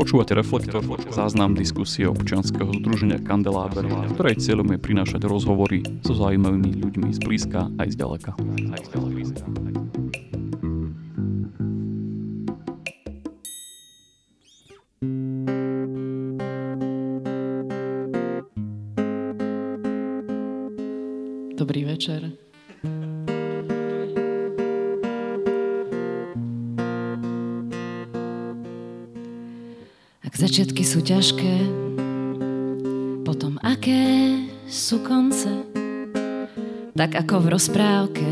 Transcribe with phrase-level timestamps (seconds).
[0.00, 0.80] Počúvate Reflektor,
[1.12, 3.84] záznam diskusie občianskeho združenia Kandeláber,
[4.16, 8.32] ktorej cieľom je prinášať rozhovory so zaujímavými ľuďmi z blízka aj z ďaleka.
[8.72, 10.39] Aj z ďaleka.
[30.50, 31.54] Začiatky sú ťažké,
[33.22, 34.34] potom aké
[34.66, 35.46] sú konce,
[36.90, 38.26] tak ako v rozprávke.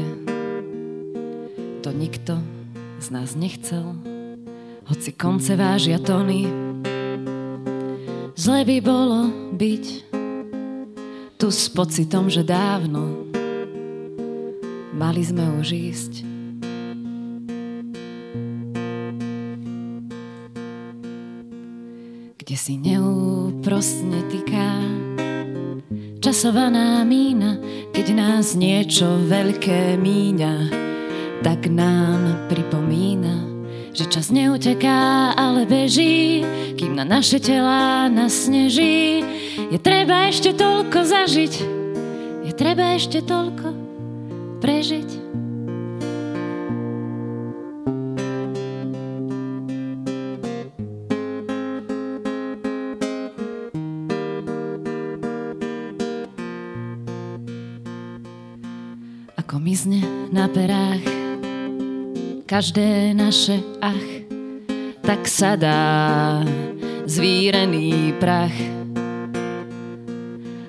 [1.86, 2.42] To nikto
[2.98, 3.94] z nás nechcel,
[4.90, 6.50] hoci konce vážia tony.
[8.34, 9.84] Zle by bolo byť
[11.38, 13.30] tu s pocitom, že dávno
[14.90, 16.27] mali sme už ísť.
[26.38, 27.58] Časovaná mína,
[27.90, 30.70] keď nás niečo veľké míňa,
[31.42, 33.42] tak nám pripomína,
[33.90, 36.46] že čas neuteká, ale beží,
[36.78, 39.18] kým na naše telá nasneží.
[39.66, 41.54] Je treba ešte toľko zažiť,
[42.46, 43.74] je treba ešte toľko
[44.62, 45.17] prežiť.
[59.48, 61.00] Ako mizne na perách
[62.44, 64.28] každé naše ach,
[65.00, 66.44] tak sa dá
[67.08, 68.52] zvírený prach.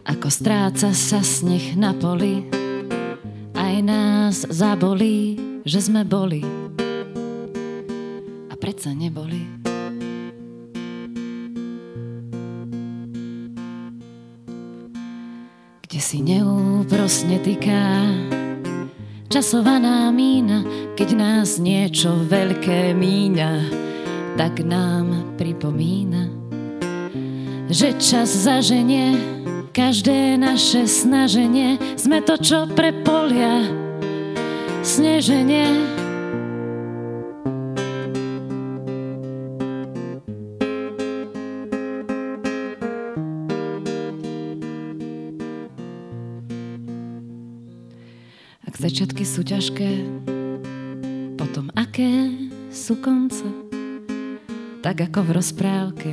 [0.08, 2.48] Ako stráca sa sneh na poli,
[3.52, 5.36] aj nás zabolí,
[5.68, 6.40] že sme boli
[8.48, 9.44] a predsa neboli.
[15.84, 17.84] Kde si neúprosne týká
[19.30, 20.66] časovaná mína,
[20.98, 23.52] keď nás niečo veľké míňa,
[24.36, 26.28] tak nám pripomína,
[27.70, 29.14] že čas zaženie
[29.70, 33.70] každé naše snaženie, sme to, čo pre polia
[34.82, 35.99] sneženie.
[48.90, 50.02] Začiatky sú ťažké,
[51.38, 52.10] potom aké
[52.74, 53.46] sú konce,
[54.82, 56.10] tak ako v rozprávke,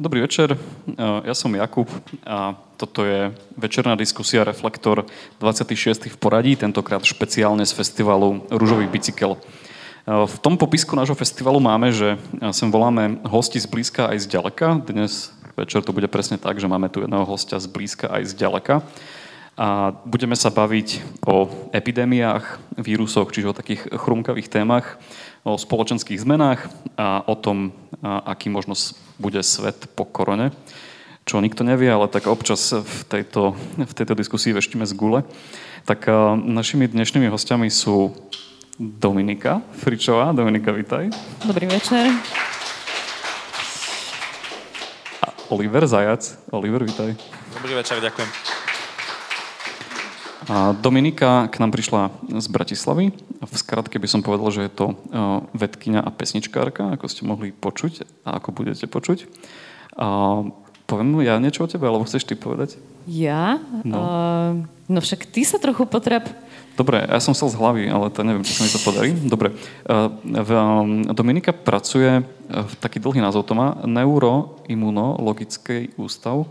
[0.00, 0.56] Dobrý večer,
[0.96, 1.84] ja som Jakub
[2.24, 5.04] a toto je večerná diskusia Reflektor
[5.36, 6.08] 26.
[6.08, 9.36] v poradí, tentokrát špeciálne z festivalu Rúžový bicykel.
[10.08, 12.16] V tom popisku nášho festivalu máme, že
[12.48, 14.80] sem voláme hosti z blízka aj z ďaleka.
[14.88, 18.40] Dnes večer to bude presne tak, že máme tu jedného hostia z blízka aj z
[18.40, 18.80] ďaleka.
[19.60, 21.44] A budeme sa baviť o
[21.76, 24.96] epidémiách, vírusoch, čiže o takých chrumkavých témach,
[25.44, 26.68] o spoločenských zmenách
[27.00, 27.72] a o tom,
[28.04, 28.76] aký možno
[29.16, 30.52] bude svet po korone.
[31.24, 35.20] Čo nikto nevie, ale tak občas v tejto, v tejto diskusii veštíme z gule.
[35.84, 36.08] Tak
[36.44, 38.12] našimi dnešnými hostiami sú
[38.80, 40.32] Dominika Fričová.
[40.32, 41.12] Dominika, vitaj.
[41.44, 42.08] Dobrý večer.
[45.20, 46.48] A Oliver Zajac.
[46.52, 47.16] Oliver, vitaj.
[47.60, 48.59] Dobrý večer, ďakujem.
[50.48, 52.08] A Dominika k nám prišla
[52.40, 53.12] z Bratislavy.
[53.44, 54.96] V skratke by som povedal, že je to
[55.52, 59.28] vedkynia a pesničkárka, ako ste mohli počuť a ako budete počuť.
[60.00, 60.40] A
[60.88, 62.80] poviem ja niečo o tebe, alebo chceš ty povedať?
[63.04, 63.60] Ja?
[63.84, 64.00] No.
[64.00, 66.24] Uh, no však ty sa trochu potreb...
[66.74, 69.12] Dobre, ja som chcel z hlavy, ale to neviem, či sa mi to podarí.
[69.12, 69.52] Dobre.
[71.12, 76.48] Dominika pracuje, v taký dlhý názov to má, Neuroimunologický ústav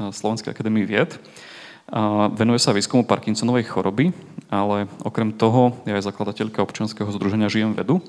[0.00, 1.20] Slovenskej akadémie vied.
[2.34, 4.10] Venuje sa výskumu Parkinsonovej choroby,
[4.50, 8.02] ale okrem toho je aj zakladateľka občianskeho združenia Žijem vedu.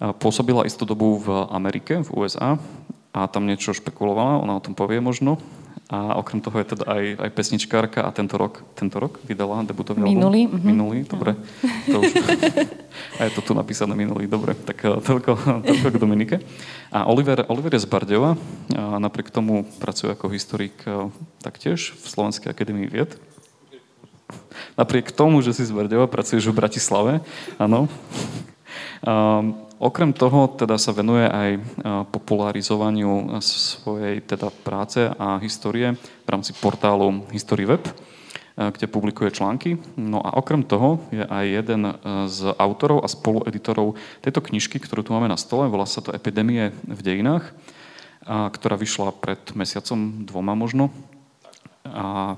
[0.00, 2.56] Pôsobila istú dobu v Amerike, v USA
[3.12, 5.36] a tam niečo špekulovala, ona o tom povie možno.
[5.88, 10.04] A okrem toho je teda aj, aj pesničkárka a tento rok, tento rok vydala debutový
[10.04, 10.60] Minulý, album.
[10.60, 10.66] mhm.
[10.68, 11.32] Minulý, dobre.
[11.88, 12.12] To už,
[13.18, 14.52] a je to tu napísané minulý, dobre.
[14.52, 16.36] Tak eh, toľko, toľko k Dominike.
[16.92, 18.36] A Oliver, Oliver je z Bardejova
[18.76, 21.08] a napriek tomu pracuje ako historik eh,
[21.40, 23.16] taktiež v Slovenskej akadémii vied.
[24.76, 27.12] Napriek tomu, že si z Berdeva, pracuješ v Bratislave,
[27.56, 27.88] áno.
[29.00, 31.50] Um, okrem toho teda sa venuje aj
[32.10, 37.82] popularizovaniu svojej teda práce a histórie v rámci portálu HistoryWeb,
[38.58, 39.78] kde publikuje články.
[39.94, 41.94] No a okrem toho je aj jeden
[42.26, 46.74] z autorov a spolueditorov tejto knižky, ktorú tu máme na stole, volá sa to Epidémie
[46.82, 47.54] v dejinách,
[48.26, 50.90] ktorá vyšla pred mesiacom, dvoma možno.
[51.86, 52.34] A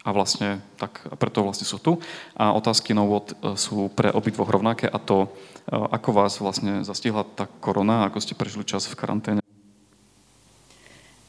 [0.00, 2.00] a vlastne tak, a preto vlastne sú tu.
[2.32, 3.20] A otázky na e,
[3.60, 5.28] sú pre obidvoch rovnaké a to, e,
[5.70, 9.40] ako vás vlastne zastihla tá korona, ako ste prežili čas v karanténe.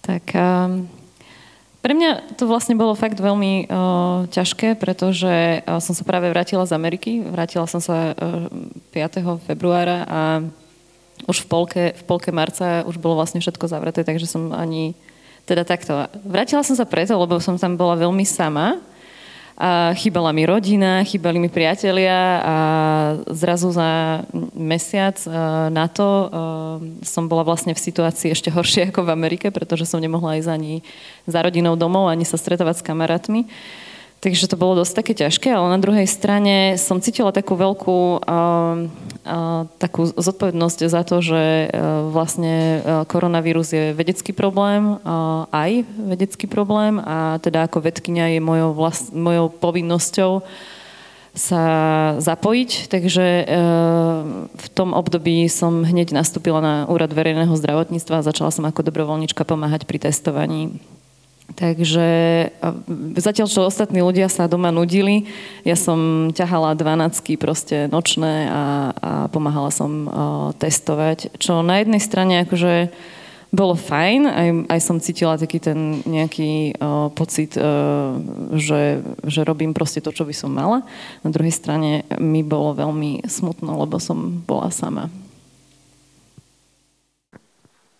[0.01, 0.89] Tak um,
[1.85, 6.65] pre mňa to vlastne bolo fakt veľmi uh, ťažké, pretože uh, som sa práve vrátila
[6.65, 7.21] z Ameriky.
[7.21, 8.49] Vrátila som sa uh,
[8.93, 9.45] 5.
[9.45, 10.21] februára a
[11.29, 14.97] už v polke, v polke marca už bolo vlastne všetko zavreté, takže som ani
[15.45, 16.09] teda takto.
[16.25, 18.81] Vrátila som sa preto, lebo som tam bola veľmi sama.
[19.61, 22.55] A chýbala mi rodina, chýbali mi priatelia a
[23.29, 24.25] zrazu za
[24.57, 25.29] mesiac e,
[25.69, 26.25] na to e,
[27.05, 30.81] som bola vlastne v situácii ešte horšie ako v Amerike, pretože som nemohla ísť ani
[31.29, 33.45] za rodinou domov, ani sa stretávať s kamarátmi.
[34.21, 38.21] Takže to bolo dosť také ťažké, ale na druhej strane som cítila takú veľkú uh,
[38.21, 41.73] uh, takú zodpovednosť za to, že
[42.11, 48.39] vlastne uh, koronavírus je vedecký problém, uh, aj vedecký problém a teda ako vedkynia je
[48.43, 50.43] mojou, vlast, mojou povinnosťou
[51.31, 51.63] sa
[52.19, 53.47] zapojiť, takže uh,
[54.51, 59.47] v tom období som hneď nastúpila na úrad verejného zdravotníctva a začala som ako dobrovoľnička
[59.47, 60.77] pomáhať pri testovaní
[61.51, 62.07] Takže
[63.19, 65.27] zatiaľ, čo ostatní ľudia sa doma nudili,
[65.67, 68.63] ja som ťahala dvanácky proste nočné a, a
[69.27, 70.11] pomáhala som uh,
[70.57, 72.93] testovať, čo na jednej strane akože
[73.51, 78.15] bolo fajn, aj, aj som cítila taký ten nejaký uh, pocit, uh,
[78.55, 80.87] že, že robím proste to, čo by som mala.
[81.19, 85.11] Na druhej strane mi bolo veľmi smutno, lebo som bola sama.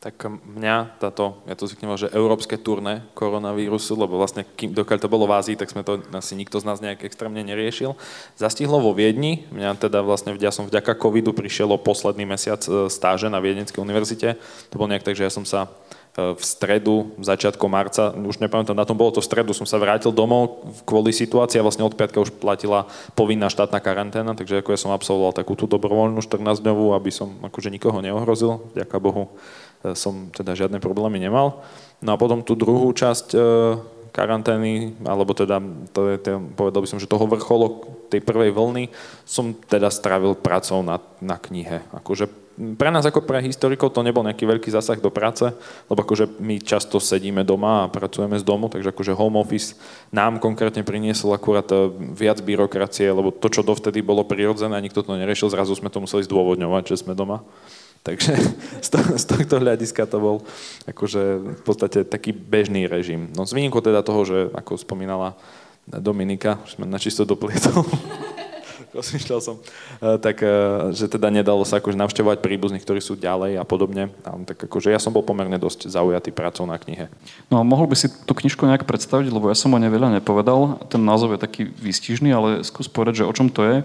[0.02, 0.18] Tak
[0.58, 5.30] mňa táto, ja to zvyknem že európske turné koronavírusu, lebo vlastne kým, dokiaľ to bolo
[5.30, 7.94] v Ázii, tak sme to asi nikto z nás nejak extrémne neriešil.
[8.34, 12.90] Zastihlo vo Viedni, mňa teda vlastne, ja som vďaka covidu prišiel o posledný mesiac e,
[12.90, 14.42] stáže na Viedenskej univerzite.
[14.74, 15.70] To bol nejak tak, že ja som sa
[16.18, 19.78] e, v stredu, začiatkom marca, už nepamätám, na tom bolo to v stredu, som sa
[19.78, 24.74] vrátil domov kvôli situácii a vlastne od piatka už platila povinná štátna karanténa, takže ako
[24.74, 29.30] ja som absolvoval takú tú dobrovoľnú 14-dňovú, aby som akože nikoho neohrozil, vďaka Bohu
[29.98, 31.66] som teda žiadne problémy nemal.
[32.02, 33.40] No a potom tú druhú časť e,
[34.12, 35.64] karantény, alebo teda,
[35.96, 38.92] to je, to, povedal by som, že toho vrcholu tej prvej vlny
[39.24, 41.82] som teda strávil pracou na, na knihe.
[41.96, 42.28] Akože
[42.76, 45.48] pre nás ako pre historikov to nebol nejaký veľký zasah do práce,
[45.88, 49.80] lebo akože my často sedíme doma a pracujeme z domu, takže akože home office
[50.12, 55.16] nám konkrétne priniesol akurát e, viac byrokracie, lebo to, čo dovtedy bolo prirodzené nikto to
[55.16, 57.42] neriešil, zrazu sme to museli zdôvodňovať, že sme doma.
[58.02, 58.34] Takže
[58.86, 60.36] z, to, z tohto hľadiska to bol
[60.90, 61.24] akože
[61.58, 63.30] v podstate taký bežný režim.
[63.38, 65.38] No s výnimkou teda toho, že ako spomínala
[65.86, 67.86] Dominika, už sme načisto doplietol,
[68.92, 70.52] rozmýšľal som, eh, tak eh,
[70.92, 74.12] že teda nedalo sa akože navštevovať príbuzných, ktorí sú ďalej a podobne.
[74.28, 77.08] A tak akože ja som bol pomerne dosť zaujatý prácou na knihe.
[77.48, 80.20] No a mohol by si tú knižku nejak predstaviť, lebo ja som o nej veľa
[80.20, 80.84] nepovedal.
[80.92, 83.76] Ten názov je taký výstižný, ale skús povedať, že o čom to je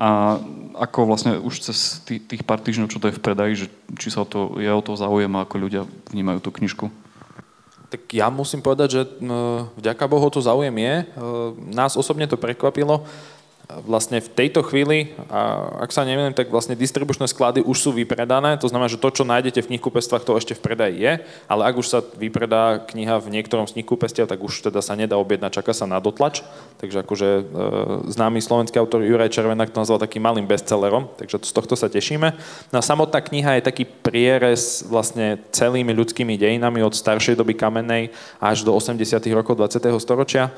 [0.00, 0.38] a
[0.80, 3.66] ako vlastne už cez tých pár týždňov, čo to je v predaji, že
[4.00, 6.88] či sa o to, je o to záujem a ako ľudia vnímajú tú knižku.
[7.90, 9.02] Tak ja musím povedať, že
[9.74, 10.94] vďaka Bohu to záujem je.
[11.74, 13.02] Nás osobne to prekvapilo
[13.86, 18.58] vlastne v tejto chvíli, a ak sa neviem, tak vlastne distribučné sklady už sú vypredané,
[18.58, 21.12] to znamená, že to, čo nájdete v knihkupectvách, to ešte v predaji je,
[21.46, 25.14] ale ak už sa vypredá kniha v niektorom z knihkupectiev, tak už teda sa nedá
[25.16, 26.42] objednať, čaká sa na dotlač.
[26.82, 27.42] Takže akože e,
[28.10, 32.34] známy slovenský autor Juraj Červenák to nazval takým malým bestsellerom, takže z tohto sa tešíme.
[32.74, 38.10] No a samotná kniha je taký prierez vlastne celými ľudskými dejinami od staršej doby kamennej
[38.40, 39.20] až do 80.
[39.36, 39.92] rokov 20.
[40.00, 40.50] storočia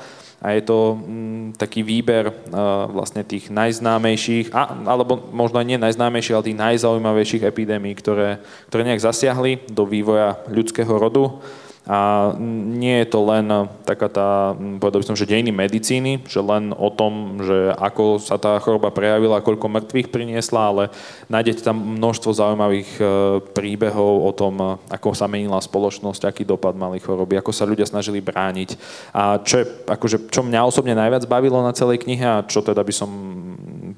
[0.43, 5.79] a je to mm, taký výber uh, vlastne tých najznámejších, a, alebo možno aj nie
[5.79, 11.39] najznámejších, ale tých najzaujímavejších epidémií, ktoré, ktoré nejak zasiahli do vývoja ľudského rodu.
[11.83, 12.31] A
[12.79, 16.87] nie je to len taká tá, povedal by som, že dejiny medicíny, že len o
[16.87, 20.83] tom, že ako sa tá choroba prejavila, koľko mŕtvych priniesla, ale
[21.27, 23.03] nájdete tam množstvo zaujímavých e,
[23.51, 28.23] príbehov o tom, ako sa menila spoločnosť, aký dopad mali choroby, ako sa ľudia snažili
[28.23, 28.79] brániť.
[29.11, 32.79] A čo, je, akože, čo mňa osobne najviac bavilo na celej knihe a čo teda
[32.79, 33.11] by som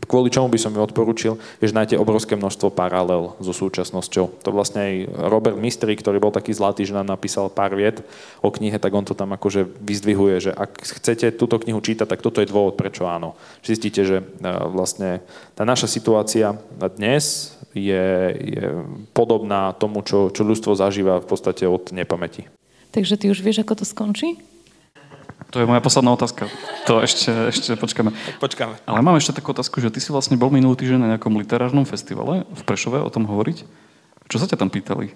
[0.04, 1.34] kvôli čomu by som ju odporúčil,
[1.64, 4.44] vieš, nájdete obrovské množstvo paralel so súčasnosťou.
[4.44, 4.94] To vlastne aj
[5.32, 8.04] Robert Mystery, ktorý bol taký zlatý, že nám napísal pár viet
[8.44, 12.24] o knihe, tak on to tam akože vyzdvihuje, že ak chcete túto knihu čítať, tak
[12.24, 13.40] toto je dôvod, prečo áno.
[13.64, 14.26] Zistíte, že e,
[14.72, 15.24] vlastne
[15.56, 16.60] tá naša situácia
[16.96, 18.66] dnes je, je
[19.12, 22.48] podobná tomu, čo, čo ľudstvo zažíva v podstate od nepamäti.
[22.96, 24.40] Takže ty už vieš, ako to skončí?
[25.54, 26.50] To je moja posledná otázka.
[26.90, 28.12] To ešte, ešte počkáme.
[28.12, 28.76] Tak počkáme.
[28.86, 31.86] Ale mám ešte takú otázku, že ty si vlastne bol minulý týždeň na nejakom literárnom
[31.86, 33.64] festivale v Prešove o tom hovoriť.
[34.26, 35.14] Čo sa ťa tam pýtali?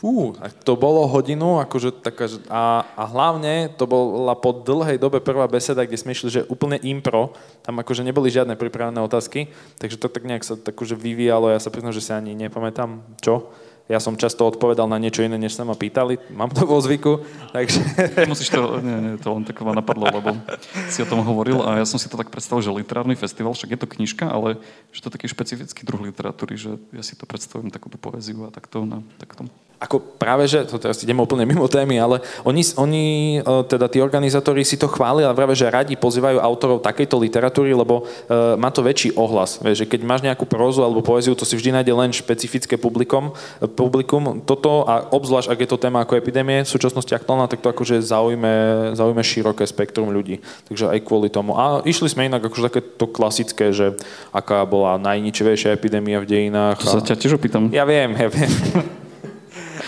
[0.00, 0.32] Fú,
[0.64, 5.84] to bolo hodinu, akože taká, a, a hlavne to bola po dlhej dobe prvá beseda,
[5.84, 10.24] kde sme išli, že úplne impro, tam akože neboli žiadne pripravené otázky, takže to tak
[10.24, 13.52] nejak sa tak akože vyvíjalo, ja sa priznám, že si ani nepamätám, čo
[13.90, 16.22] ja som často odpovedal na niečo iné, než sa ma pýtali.
[16.30, 17.82] Mám to vo zvyku, takže...
[18.30, 20.38] Musíš to, nie, nie, to len tak ma napadlo, lebo
[20.86, 23.74] si o tom hovoril a ja som si to tak predstavil, že literárny festival, však
[23.74, 24.62] je to knižka, ale
[24.94, 28.54] že to je taký špecifický druh literatúry, že ja si to predstavujem takúto poéziu a
[28.54, 33.04] takto na takto ako práve, že, to teraz ideme úplne mimo témy, ale oni, oni
[33.40, 37.72] e, teda tí organizátori si to chválili a práve, že radi pozývajú autorov takejto literatúry,
[37.72, 39.56] lebo uh, má to väčší ohlas.
[39.56, 43.32] Vieš, že keď máš nejakú prózu alebo poéziu, to si vždy nájde len špecifické publikum,
[43.80, 44.44] publikum.
[44.44, 48.04] Toto a obzvlášť, ak je to téma ako epidémie, v súčasnosti aktuálna, tak to akože
[48.04, 48.52] zaujme,
[48.92, 50.44] zaujme široké spektrum ľudí.
[50.68, 51.56] Takže aj kvôli tomu.
[51.56, 53.96] A išli sme inak akože také to klasické, že
[54.36, 56.84] aká bola najničivejšia epidémia v dejinách.
[56.84, 57.72] To sa ťa tiež opýtam.
[57.72, 58.52] Ja viem, ja viem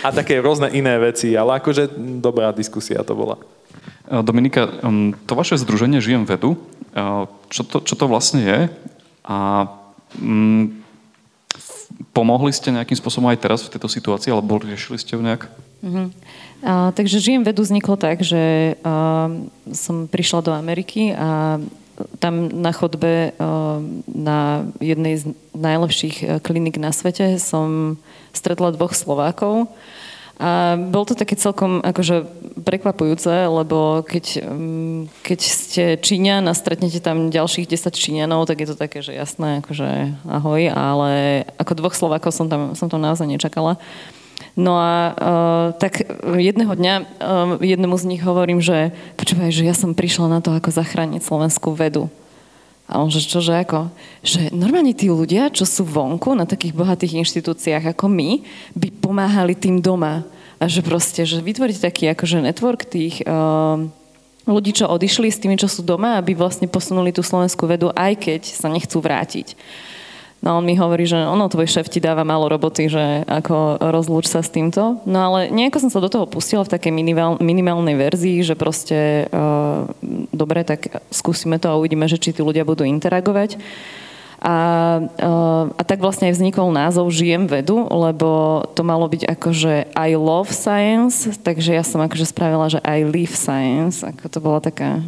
[0.03, 3.39] a také rôzne iné veci, ale akože dobrá diskusia to bola.
[4.11, 4.67] E, Dominika,
[5.23, 6.59] to vaše združenie Žijem vedu,
[6.91, 7.07] e,
[7.47, 8.59] čo to, čo to vlastne je?
[9.23, 9.71] A
[10.19, 10.82] mm,
[12.13, 15.49] pomohli ste nejakým spôsobom aj teraz v tejto situácii, alebo riešili ste ju nejak?
[15.83, 16.07] Uh-huh.
[16.63, 19.29] A, takže Žijem vedu vzniklo tak, že a,
[19.73, 21.59] som prišla do Ameriky a
[22.17, 23.37] tam na chodbe
[24.09, 25.23] na jednej z
[25.53, 28.01] najlepších e, klinik na svete som
[28.33, 29.69] stretla dvoch Slovákov.
[30.41, 32.25] A bol to také celkom akože
[32.65, 38.67] prekvapujúce, lebo keď, mm, keď ste Číňan a stretnete tam ďalších 10 Číňanov, tak je
[38.73, 43.29] to také, že jasné, akože ahoj, ale ako dvoch Slovákov som tam, som tam naozaj
[43.29, 43.77] nečakala.
[44.53, 46.05] No a uh, tak
[46.37, 47.05] jedného dňa uh,
[47.57, 51.73] jednému z nich hovorím, že počúvaj, že ja som prišla na to, ako zachrániť slovenskú
[51.73, 52.09] vedu.
[52.93, 53.89] A on, že čože ako?
[54.21, 58.45] Že normálne tí ľudia, čo sú vonku na takých bohatých inštitúciách ako my,
[58.77, 60.21] by pomáhali tým doma.
[60.61, 63.81] A že proste, že vytvoriť taký akože network tých uh,
[64.45, 68.13] ľudí, čo odišli s tými, čo sú doma, aby vlastne posunuli tú slovenskú vedu, aj
[68.29, 69.57] keď sa nechcú vrátiť.
[70.43, 74.27] No on mi hovorí, že ono, tvoj šéf ti dáva málo roboty, že ako rozlúč
[74.27, 74.99] sa s týmto.
[75.07, 79.31] No ale nejako som sa do toho pustila v takej minimál, minimálnej verzii, že proste
[79.31, 79.87] uh,
[80.35, 83.55] dobre, tak skúsime to a uvidíme, že či tí ľudia budú interagovať.
[84.43, 84.55] A,
[84.99, 89.87] uh, a tak vlastne aj vznikol názov Žijem vedu, lebo to malo byť ako, že
[89.95, 94.59] I love science, takže ja som akože spravila, že I live science, ako to bola
[94.59, 94.99] taká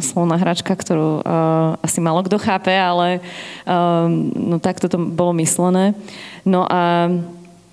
[0.00, 3.20] slovná hračka, ktorú uh, asi malo kto chápe, ale
[3.64, 5.94] uh, no takto to bolo myslené.
[6.44, 7.08] No a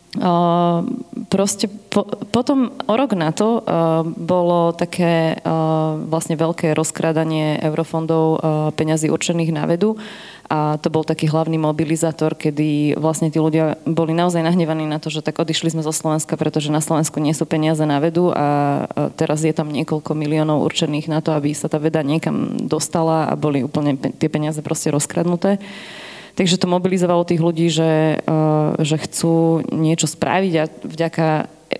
[0.09, 0.89] Uh,
[1.29, 2.01] proste po,
[2.33, 8.39] potom o rok na to uh, bolo také uh, vlastne veľké rozkrádanie eurofondov uh,
[8.73, 10.01] peňazí určených na vedu
[10.49, 15.13] a to bol taký hlavný mobilizátor, kedy vlastne tí ľudia boli naozaj nahnevaní na to,
[15.13, 18.89] že tak odišli sme zo Slovenska, pretože na Slovensku nie sú peniaze na vedu a
[19.13, 23.37] teraz je tam niekoľko miliónov určených na to, aby sa tá veda niekam dostala a
[23.37, 25.61] boli úplne tie peniaze proste rozkradnuté.
[26.33, 28.17] Takže to mobilizovalo tých ľudí, že,
[28.81, 31.27] že chcú niečo spraviť a vďaka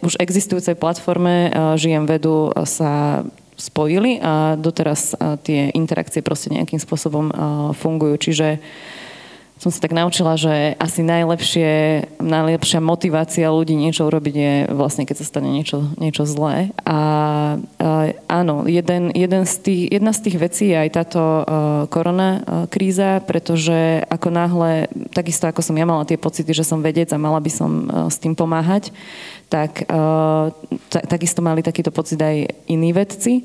[0.05, 3.25] už existujúcej platforme Žijem vedu sa
[3.59, 7.27] spojili a doteraz tie interakcie proste nejakým spôsobom
[7.75, 8.15] fungujú.
[8.15, 8.63] Čiže
[9.59, 11.71] som sa tak naučila, že asi najlepšie,
[12.23, 16.71] najlepšia motivácia ľudí niečo urobiť je vlastne, keď sa stane niečo, niečo zlé.
[16.87, 16.99] A, a
[18.31, 21.43] áno, jeden, jeden z tých, jedna z tých vecí je aj táto uh,
[21.91, 26.79] korona uh, kríza, pretože ako náhle, takisto ako som ja mala tie pocity, že som
[26.79, 28.95] vedec a mala by som uh, s tým pomáhať,
[29.51, 30.55] tak uh,
[30.87, 33.43] takisto mali takýto pocit aj iní vedci.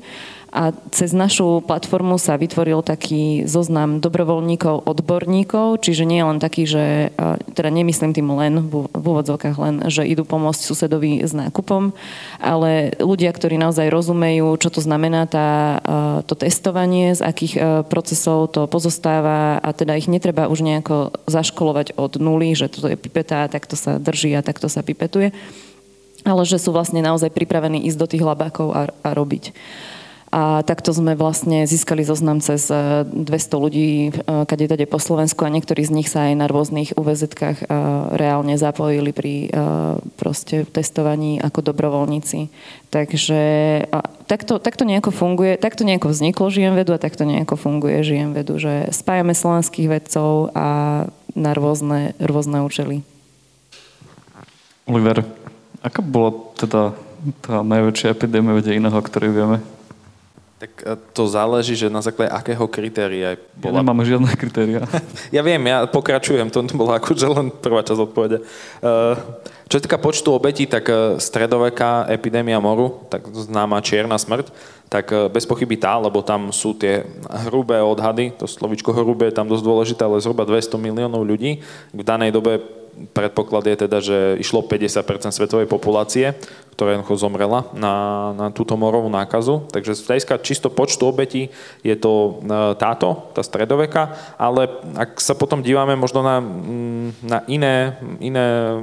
[0.55, 7.11] A cez našu platformu sa vytvoril taký zoznam dobrovoľníkov, odborníkov, čiže nie len taký, že,
[7.51, 11.91] teda nemyslím tým len, v úvodzovkách len, že idú pomôcť susedovi s nákupom,
[12.39, 15.83] ale ľudia, ktorí naozaj rozumejú, čo to znamená tá,
[16.23, 17.53] to testovanie, z akých
[17.91, 22.95] procesov to pozostáva a teda ich netreba už nejako zaškolovať od nuly, že toto je
[22.95, 25.35] pipeta, takto sa drží a takto sa pipetuje
[26.25, 29.53] ale že sú vlastne naozaj pripravení ísť do tých labákov a, a robiť.
[30.35, 33.07] A takto sme vlastne získali zoznam cez 200
[33.55, 37.71] ľudí, kade tade po Slovensku a niektorí z nich sa aj na rôznych UVZ-kách
[38.11, 39.47] reálne zapojili pri
[40.19, 42.51] proste testovaní ako dobrovoľníci.
[42.91, 43.41] Takže
[44.27, 48.59] takto, takto nejako funguje, takto nejako vzniklo Žijem vedu a takto nejako funguje Žijem vedu,
[48.59, 50.67] že spájame slovenských vedcov a
[51.31, 53.07] na rôzne, rôzne účely.
[54.83, 55.23] Oliver,
[55.79, 56.91] aká bola teda
[57.39, 59.63] tá najväčšia epidémia v dejinách, o ktorej vieme?
[60.55, 63.79] Tak e, to záleží, že na základe akého kritéria bola...
[63.79, 64.87] Ja nemám žiadne kritéria.
[65.35, 68.39] ja viem, ja pokračujem, to bola akože len prvá časť odpovede.
[68.79, 69.19] Uh,
[69.67, 74.53] čo sa týka počtu obetí, tak e, stredoveká epidémia moru, tak známa čierna smrť,
[74.87, 77.03] tak bez pochyby tá, lebo tam sú tie
[77.49, 82.01] hrubé odhady, to slovičko hrubé je tam dosť dôležité, ale zhruba 200 miliónov ľudí v
[82.05, 82.61] danej dobe
[83.11, 86.31] predpoklad je teda, že išlo 50% svetovej populácie,
[86.75, 87.95] ktorá jednoducho zomrela na,
[88.35, 89.63] na túto morovú nákazu.
[89.71, 91.47] Takže z hľadiska čisto počtu obetí
[91.87, 92.11] je to
[92.43, 94.67] e, táto, tá stredoveka, ale
[94.99, 98.75] ak sa potom dívame možno na, mm, na iné, iné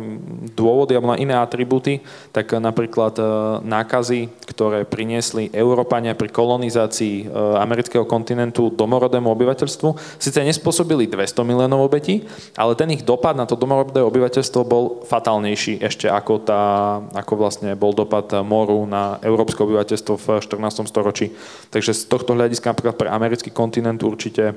[0.56, 2.00] dôvody alebo na iné atribúty,
[2.32, 3.24] tak napríklad e,
[3.60, 11.92] nákazy, ktoré priniesli Európania pri kolonizácii e, amerického kontinentu domorodému obyvateľstvu, síce nespôsobili 200 miliónov
[11.92, 12.24] obetí,
[12.56, 16.62] ale ten ich dopad na to domorodé obyvateľstvo bol fatálnejší ešte ako, tá,
[17.12, 20.86] ako vlastne bol dopad moru na európske obyvateľstvo v 14.
[20.86, 21.34] storočí.
[21.74, 24.54] Takže z tohto hľadiska napríklad pre americký kontinent určite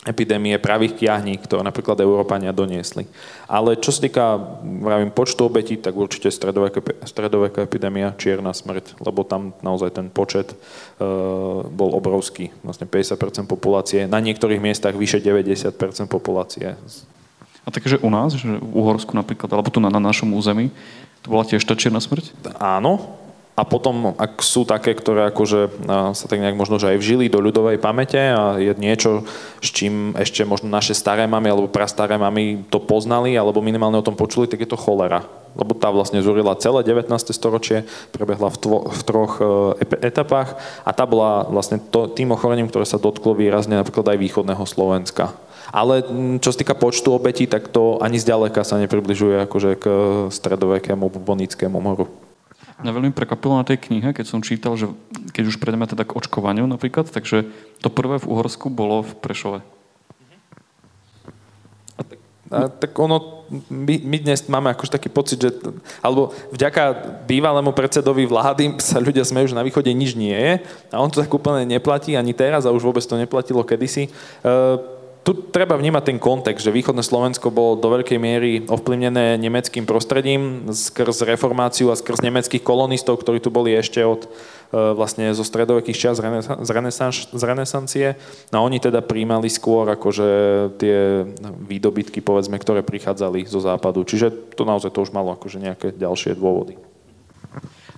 [0.00, 3.04] epidémie pravých kiahní, ktoré napríklad Európania doniesli.
[3.44, 4.24] Ale čo sa týka
[4.64, 10.56] vravím, počtu obetí, tak určite stredoveká, stredoveká epidémia, čierna smrť, lebo tam naozaj ten počet
[10.56, 10.56] e,
[11.68, 12.48] bol obrovský.
[12.64, 15.76] Vlastne 50% populácie, na niektorých miestach vyše 90%
[16.08, 16.80] populácie.
[17.60, 20.72] A takže u nás, že v Uhorsku napríklad, alebo tu na, na našom území,
[21.22, 22.32] to bola tiež tá čierna smrť?
[22.56, 23.20] Áno.
[23.60, 25.84] A potom, ak sú také, ktoré akože
[26.16, 29.28] sa tak nejak možno, že aj vžili do ľudovej pamäte a je niečo,
[29.60, 34.06] s čím ešte možno naše staré mamy alebo prastaré mamy to poznali alebo minimálne o
[34.06, 35.28] tom počuli, tak je to cholera.
[35.52, 37.10] Lebo tá vlastne zúrila celé 19.
[37.36, 37.84] storočie,
[38.16, 42.88] prebehla v, tvo, v troch e, etapách a tá bola vlastne to, tým ochorením, ktoré
[42.88, 45.36] sa dotklo výrazne napríklad aj východného Slovenska.
[45.70, 49.84] Ale mm, čo sa týka počtu obetí, tak to ani zďaleka sa nepribližuje akože k
[50.28, 52.10] stredovekému bonickému moru.
[52.80, 54.88] Mňa veľmi prekvapilo na tej knihe, keď som čítal, že
[55.36, 57.44] keď už prejdeme teda k očkovaniu napríklad, takže
[57.84, 59.60] to prvé v Uhorsku bolo v Prešove.
[62.50, 65.54] A, tak ono, my, my dnes máme akož taký pocit, že,
[66.02, 66.82] alebo vďaka
[67.22, 70.52] bývalému predsedovi vlády sa ľudia smejú, že na východe nič nie je
[70.90, 74.10] a on to tak úplne neplatí ani teraz a už vôbec to neplatilo kedysi.
[74.10, 74.50] E,
[75.20, 80.72] tu treba vnímať ten kontext, že východné Slovensko bolo do veľkej miery ovplyvnené nemeckým prostredím
[80.72, 84.28] skrz reformáciu a skrz nemeckých kolonistov, ktorí tu boli ešte od e,
[84.96, 88.06] vlastne zo stredovekých čas z, renesans- z renesancie.
[88.48, 90.28] No a oni teda príjmali skôr akože
[90.80, 91.28] tie
[91.68, 94.08] výdobytky, povedzme, ktoré prichádzali zo západu.
[94.08, 96.89] Čiže to naozaj to už malo akože nejaké ďalšie dôvody.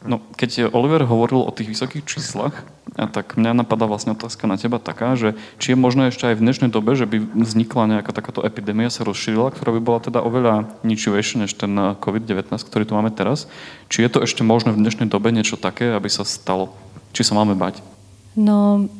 [0.02, 4.82] No, keď Oliver hovoril o tých vysokých číslach, tak mňa napadá vlastne otázka na teba
[4.82, 8.42] taká, že či je možné ešte aj v dnešnej dobe, že by vznikla nejaká takáto
[8.42, 13.14] epidémia, sa rozšírila, ktorá by bola teda oveľa ničivejšia než ten COVID-19, ktorý tu máme
[13.14, 13.46] teraz.
[13.88, 16.74] Či je to ešte možné v dnešnej dobe niečo také, aby sa stalo?
[17.14, 17.78] Či sa máme bať?
[18.34, 18.90] No,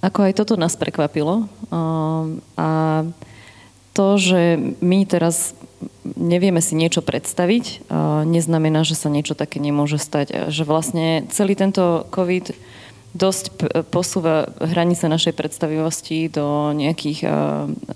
[0.00, 1.46] ako aj toto nás prekvapilo.
[2.56, 2.68] A
[3.92, 5.54] to, že my teraz
[6.04, 7.88] nevieme si niečo predstaviť,
[8.28, 10.52] neznamená, že sa niečo také nemôže stať.
[10.52, 12.52] Že vlastne celý tento COVID
[13.10, 13.44] dosť
[13.90, 17.26] posúva hranice našej predstavivosti do nejakých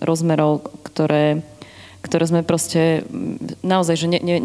[0.03, 1.47] rozmerov, ktoré,
[2.03, 3.07] ktoré sme proste
[3.63, 4.37] naozaj, že ne, ne,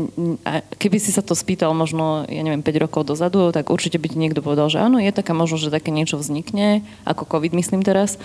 [0.78, 4.22] keby si sa to spýtal možno, ja neviem, 5 rokov dozadu, tak určite by ti
[4.22, 8.22] niekto povedal, že áno, je taká možnosť, že také niečo vznikne, ako COVID myslím teraz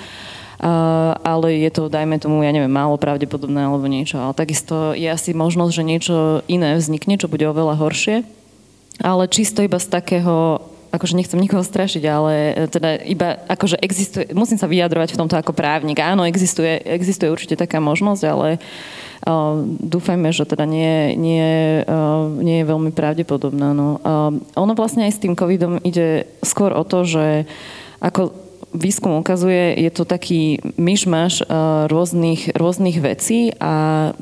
[1.25, 4.23] ale je to, dajme tomu, ja neviem, málo pravdepodobné alebo niečo.
[4.23, 8.17] Ale takisto je asi možnosť, že niečo iné vznikne, čo bude oveľa horšie.
[9.03, 10.63] Ale čisto iba z takého
[10.95, 15.35] akože nechcem nikoho strašiť, ale e, teda iba akože existuje, musím sa vyjadrovať v tomto
[15.35, 15.99] ako právnik.
[15.99, 18.63] Áno, existuje, existuje určite taká možnosť, ale
[19.27, 23.75] uh, dúfajme, že teda nie, nie, uh, nie je veľmi pravdepodobná.
[23.75, 23.99] No.
[24.07, 27.51] Uh, ono vlastne aj s tým covidom ide skôr o to, že
[27.99, 28.44] ako
[28.75, 34.13] výskum ukazuje, je to taký myšmaš uh, rôznych, rôznych vecí a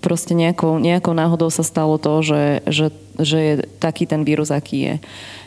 [0.00, 2.86] proste nejakou, nejakou náhodou sa stalo to, že, že,
[3.20, 4.94] že je taký ten vírus, aký je.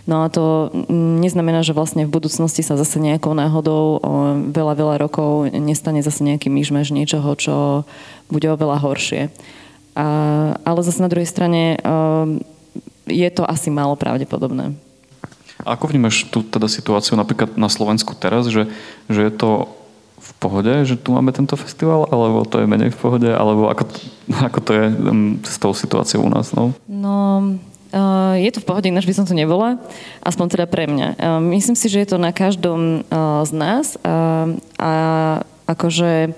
[0.06, 4.14] No a to neznamená, že vlastne v budúcnosti sa zase nejakou náhodou o
[4.52, 7.56] veľa, veľa rokov nestane zase nejaký myšmaš niečoho, čo
[8.28, 9.22] bude oveľa horšie.
[9.96, 10.08] A,
[10.62, 12.30] ale zase na druhej strane uh,
[13.08, 14.76] je to asi málo pravdepodobné.
[15.64, 18.68] Ako vnímaš tú teda situáciu napríklad na Slovensku teraz, že,
[19.08, 19.72] že je to
[20.24, 23.84] v pohode, že tu máme tento festival, alebo to je menej v pohode, alebo ako,
[24.52, 24.86] ako to je
[25.44, 26.56] s tou situáciou u nás?
[26.56, 27.16] No, no
[27.92, 29.76] uh, je to v pohode, ináč by som to nebola,
[30.24, 31.08] aspoň teda pre mňa.
[31.20, 34.00] Uh, myslím si, že je to na každom uh, z nás
[34.80, 34.92] a
[35.68, 36.36] akože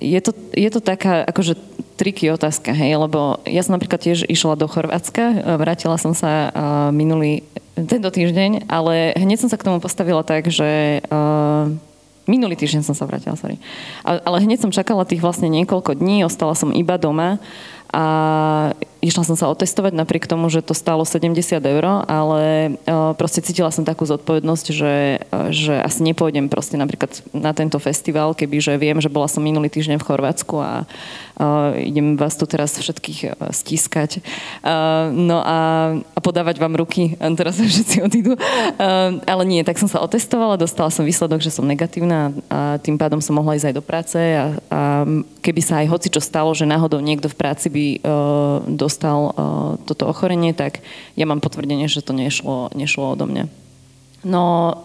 [0.00, 1.60] je to, je to taká akože
[2.00, 6.88] triky otázka, hej, lebo ja som napríklad tiež išla do Chorvátska, vrátila som sa uh,
[6.88, 7.44] minulý,
[7.76, 11.68] tento týždeň, ale hneď som sa k tomu postavila tak, že uh,
[12.30, 13.58] Minulý týždeň som sa vrátila, sorry.
[14.06, 17.42] Ale hneď som čakala tých vlastne niekoľko dní, ostala som iba doma
[17.90, 18.04] a
[19.00, 22.76] išla som sa otestovať napriek tomu, že to stálo 70 eur, ale
[23.16, 28.76] proste cítila som takú zodpovednosť, že, že asi nepôjdem proste napríklad na tento festival, kebyže
[28.76, 33.18] viem, že bola som minulý týždeň v Chorvátsku a uh, idem vás tu teraz všetkých
[33.34, 34.20] uh, stískať.
[34.60, 35.58] Uh, no a,
[36.14, 38.36] a podávať vám ruky, a teraz všetci odídu.
[38.36, 43.00] Uh, ale nie, tak som sa otestovala, dostala som výsledok, že som negatívna a tým
[43.00, 45.08] pádom som mohla ísť aj do práce a, a
[45.40, 49.32] keby sa aj hoci čo stalo, že náhodou niekto v práci by uh, dostal uh,
[49.88, 50.84] toto ochorenie, tak
[51.16, 53.44] ja mám potvrdenie, že to nešlo, nešlo odo mňa.
[54.20, 54.76] No,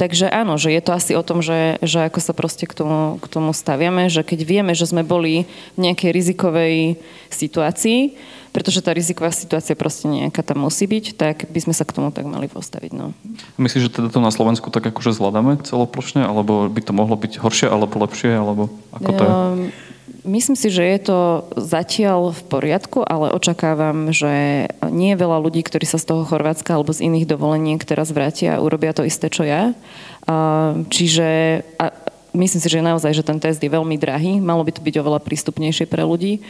[0.00, 3.20] takže áno, že je to asi o tom, že, že ako sa proste k tomu,
[3.20, 5.44] k tomu staviame, že keď vieme, že sme boli
[5.76, 6.96] v nejakej rizikovej
[7.28, 8.16] situácii,
[8.48, 12.08] pretože tá riziková situácia proste nejaká tam musí byť, tak by sme sa k tomu
[12.08, 12.92] tak mali postaviť.
[12.96, 13.12] No.
[13.60, 17.44] Myslíš, že teda to na Slovensku tak akože zvládame celoplošne, alebo by to mohlo byť
[17.44, 19.32] horšie, alebo lepšie, alebo ako to je?
[20.28, 25.64] Myslím si, že je to zatiaľ v poriadku, ale očakávam, že nie je veľa ľudí,
[25.64, 29.32] ktorí sa z toho Chorvátska alebo z iných dovoleniek teraz vrátia a urobia to isté,
[29.32, 29.72] čo ja.
[30.92, 31.28] Čiže
[31.80, 31.96] a
[32.36, 34.36] myslím si, že naozaj, že ten test je veľmi drahý.
[34.36, 36.44] Malo by to byť oveľa prístupnejšie pre ľudí.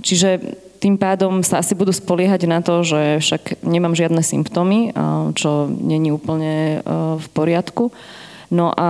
[0.00, 0.40] Čiže
[0.80, 4.96] tým pádom sa asi budú spoliehať na to, že však nemám žiadne symptómy,
[5.36, 6.80] čo není úplne
[7.20, 7.92] v poriadku.
[8.48, 8.88] No a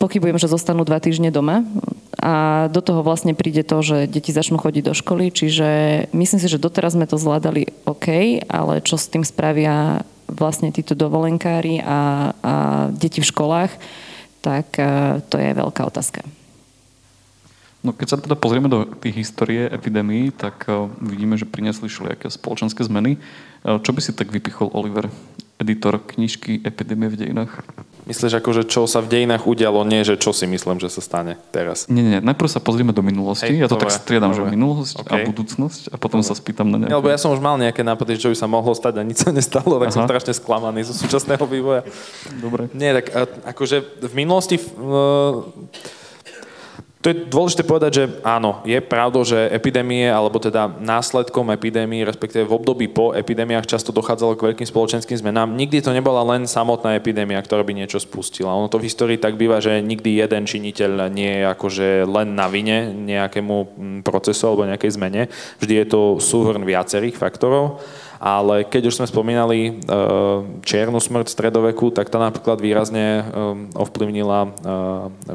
[0.00, 1.60] pochybujem, že zostanú dva týždne doma
[2.16, 5.68] a do toho vlastne príde to, že deti začnú chodiť do školy, čiže
[6.16, 10.96] myslím si, že doteraz sme to zvládali OK, ale čo s tým spravia vlastne títo
[10.96, 12.52] dovolenkári a, a
[12.96, 13.72] deti v školách,
[14.40, 16.24] tak e, to je veľká otázka.
[17.80, 22.28] No keď sa teda pozrieme do tých histórie epidémií, tak uh, vidíme, že priniesli všelijaké
[22.28, 23.16] spoločenské zmeny.
[23.16, 25.08] Uh, čo by si tak vypichol, Oliver,
[25.60, 27.52] editor knižky Epidémie v dejinách?
[28.08, 30.98] Myslíš ako, že čo sa v dejinách udialo, nie že čo si myslím, že sa
[30.98, 31.86] stane teraz?
[31.86, 33.52] Nie, nie, najprv sa pozrieme do minulosti.
[33.52, 34.50] Hej, ja to dobre, tak striedam, dobre.
[34.50, 35.22] že minulosť okay.
[35.22, 36.28] a budúcnosť a potom dobre.
[36.32, 36.96] sa spýtam na nejaké...
[36.96, 39.30] lebo ja som už mal nejaké nápady, čo by sa mohlo stať a nič sa
[39.30, 39.94] nestalo, tak Aha.
[39.94, 41.86] som strašne sklamaný zo súčasného vývoja.
[42.40, 42.72] Dobre.
[42.74, 43.12] Nie, tak
[43.46, 44.58] akože v minulosti...
[44.80, 45.46] Uh,
[47.00, 52.44] to je dôležité povedať, že áno, je pravdou, že epidémie, alebo teda následkom epidémie, respektíve
[52.44, 55.56] v období po epidémiách často dochádzalo k veľkým spoločenským zmenám.
[55.56, 58.52] Nikdy to nebola len samotná epidémia, ktorá by niečo spustila.
[58.52, 62.52] Ono to v histórii tak býva, že nikdy jeden činiteľ nie je akože len na
[62.52, 65.32] vine nejakému mm, procesu alebo nejakej zmene.
[65.56, 67.80] Vždy je to súhrn viacerých faktorov
[68.20, 69.74] ale keď už sme spomínali eh,
[70.60, 73.24] čiernu smrť stredoveku, tak tá napríklad výrazne eh,
[73.72, 74.50] ovplyvnila eh,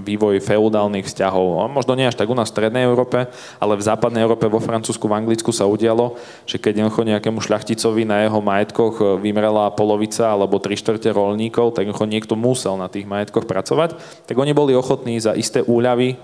[0.05, 1.65] vývoj feudálnych vzťahov.
[1.73, 3.25] Možno nie až tak u nás v Strednej Európe,
[3.57, 6.13] ale v Západnej Európe, vo Francúzsku, v Anglicku sa udialo,
[6.45, 12.37] že keď nejakému šľachticovi na jeho majetkoch vymrela polovica alebo tri štvrte rolníkov, tak niekto
[12.37, 13.97] musel na tých majetkoch pracovať,
[14.29, 16.21] tak oni boli ochotní za isté úľavy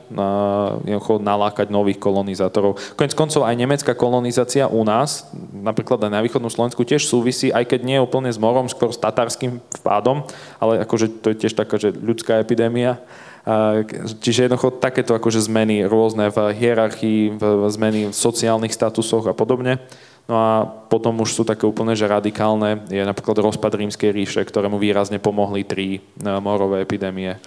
[1.18, 2.78] nalákať nových kolonizátorov.
[2.94, 7.72] Konec koncov aj nemecká kolonizácia u nás, napríklad aj na východnom Slovensku tiež súvisí, aj
[7.72, 10.28] keď nie úplne s morom, skôr s tatárským vpádom,
[10.60, 13.00] ale akože to je tiež taká, že ľudská epidémia.
[14.22, 19.82] Čiže jednoducho takéto akože zmeny rôzne v hierarchii, v zmeny v sociálnych statusoch a podobne.
[20.30, 22.86] No a potom už sú také úplne, že radikálne.
[22.94, 26.00] Je napríklad rozpad rímskej ríše, ktorému výrazne pomohli tri e,
[26.38, 27.42] morové epidémie.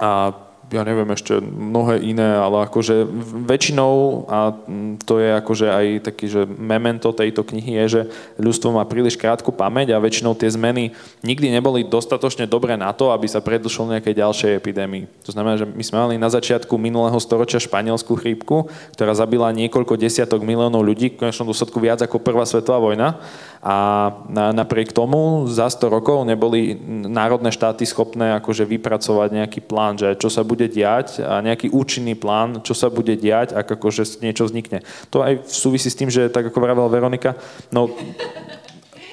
[0.00, 0.32] A
[0.70, 3.02] ja neviem ešte mnohé iné, ale akože
[3.46, 4.54] väčšinou, a
[5.02, 8.02] to je akože aj taký, že memento tejto knihy je, že
[8.38, 10.94] ľudstvo má príliš krátku pamäť a väčšinou tie zmeny
[11.26, 15.10] nikdy neboli dostatočne dobré na to, aby sa predlšil nejakej ďalšej epidémii.
[15.26, 19.98] To znamená, že my sme mali na začiatku minulého storočia španielskú chrípku, ktorá zabila niekoľko
[19.98, 23.18] desiatok miliónov ľudí, v konečnom dôsledku viac ako prvá svetová vojna
[23.60, 24.08] a
[24.56, 26.72] napriek tomu za 100 rokov neboli
[27.04, 32.18] národné štáty schopné akože vypracovať nejaký plán, že čo sa bude diať a nejaký účinný
[32.18, 34.82] plán, čo sa bude diať, ak akože niečo vznikne.
[35.14, 37.38] To aj súvisí s tým, že tak ako vravela Veronika,
[37.72, 37.88] no...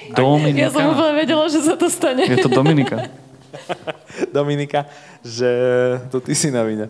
[0.08, 0.56] Dominika.
[0.56, 2.24] Ja som úplne vedela, že sa to stane.
[2.24, 3.12] Je to Dominika.
[4.36, 4.88] Dominika,
[5.20, 5.50] že
[6.08, 6.88] to ty si na vine.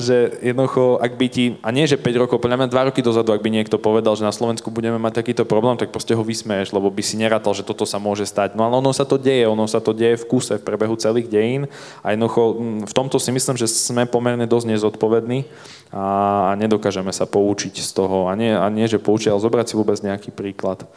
[0.00, 3.34] Že jednoducho, ak by ti, a nie že 5 rokov, podľa mňa 2 roky dozadu,
[3.34, 6.72] ak by niekto povedal, že na Slovensku budeme mať takýto problém, tak proste ho vysmeješ,
[6.72, 8.56] lebo by si nerátal, že toto sa môže stať.
[8.56, 11.28] No ale ono sa to deje, ono sa to deje v kuse, v prebehu celých
[11.28, 11.68] dejín
[12.00, 12.42] a jednoducho
[12.88, 15.44] v tomto si myslím, že sme pomerne dosť nezodpovední
[15.92, 18.30] a nedokážeme sa poučiť z toho.
[18.30, 20.88] A nie, a nie že poučiť, ale zobrať si vôbec nejaký príklad.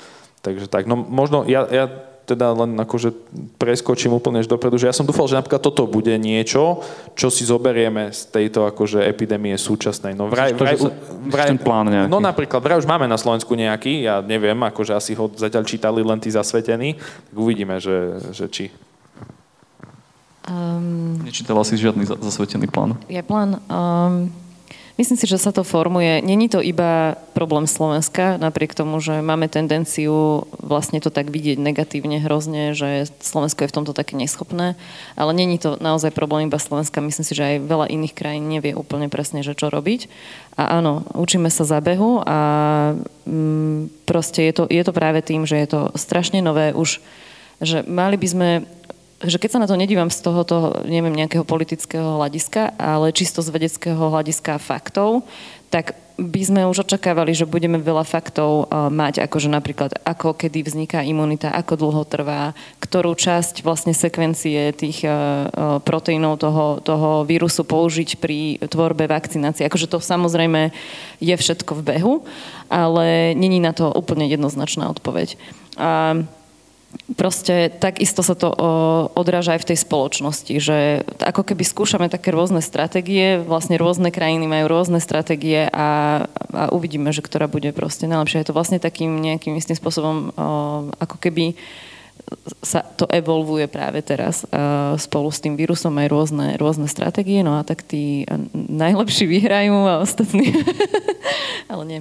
[0.45, 3.13] Takže tak, no možno, ja, ja teda len akože
[3.61, 6.81] preskočím úplne až dopredu, že ja som dúfal, že napríklad toto bude niečo,
[7.13, 10.17] čo si zoberieme z tejto akože epidémie súčasnej.
[10.17, 10.81] No vraj, vraj,
[11.29, 12.09] vraj, ten plán nejaký.
[12.09, 16.01] No napríklad, vraj už máme na Slovensku nejaký, ja neviem, akože asi ho zatiaľ čítali
[16.01, 18.65] len tí zasvetení, tak uvidíme, že, že či.
[20.45, 22.97] Um, Nečítala si žiadny zasvetený plán?
[23.09, 23.57] Je plán.
[23.65, 24.29] Um,
[24.95, 26.23] Myslím si, že sa to formuje.
[26.23, 32.23] Není to iba problém Slovenska, napriek tomu, že máme tendenciu vlastne to tak vidieť negatívne
[32.23, 34.79] hrozne, že Slovensko je v tomto také neschopné,
[35.19, 37.03] ale není to naozaj problém iba Slovenska.
[37.03, 40.07] Myslím si, že aj veľa iných krajín nevie úplne presne, že čo robiť.
[40.55, 42.39] A áno, učíme sa za behu a
[43.27, 47.03] mm, proste je to, je to práve tým, že je to strašne nové už,
[47.59, 48.49] že mali by sme
[49.23, 53.53] že keď sa na to nedívam z tohoto, neviem, nejakého politického hľadiska, ale čisto z
[53.53, 55.23] vedeckého hľadiska faktov,
[55.71, 60.63] tak by sme už očakávali, že budeme veľa faktov uh, mať, akože napríklad ako kedy
[60.63, 65.19] vzniká imunita, ako dlho trvá, ktorú časť vlastne sekvencie tých uh, uh,
[65.83, 69.67] proteínov toho, toho vírusu použiť pri tvorbe vakcinácie.
[69.67, 70.71] Akože to samozrejme
[71.19, 72.13] je všetko v behu,
[72.71, 75.35] ale není na to úplne jednoznačná odpoveď.
[75.75, 76.23] Uh,
[77.13, 78.49] proste takisto sa to
[79.13, 80.77] odráža aj v tej spoločnosti, že
[81.21, 87.13] ako keby skúšame také rôzne stratégie, vlastne rôzne krajiny majú rôzne stratégie a, a uvidíme,
[87.13, 88.41] že ktorá bude proste najlepšia.
[88.41, 90.33] Je to vlastne takým nejakým istým spôsobom
[90.97, 91.53] ako keby
[92.65, 94.41] sa to evolvuje práve teraz
[94.97, 100.01] spolu s tým vírusom aj rôzne, rôzne stratégie, no a tak tí najlepší vyhrajú a
[100.01, 100.49] ostatní
[101.71, 101.99] ale nie,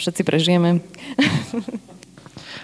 [0.00, 0.80] všetci prežijeme.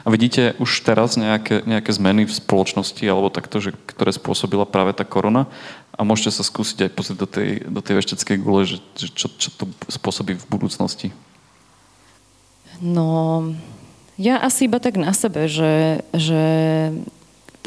[0.06, 4.94] A vidíte už teraz nejaké, nejaké zmeny v spoločnosti alebo takto, že, ktoré spôsobila práve
[4.94, 5.50] tá korona?
[5.98, 9.26] A môžete sa skúsiť aj pozrieť do tej, do tej vešteckej gule, že, že čo,
[9.34, 11.10] čo to spôsobí v budúcnosti?
[12.78, 13.42] No,
[14.14, 16.44] ja asi iba tak na sebe, že, že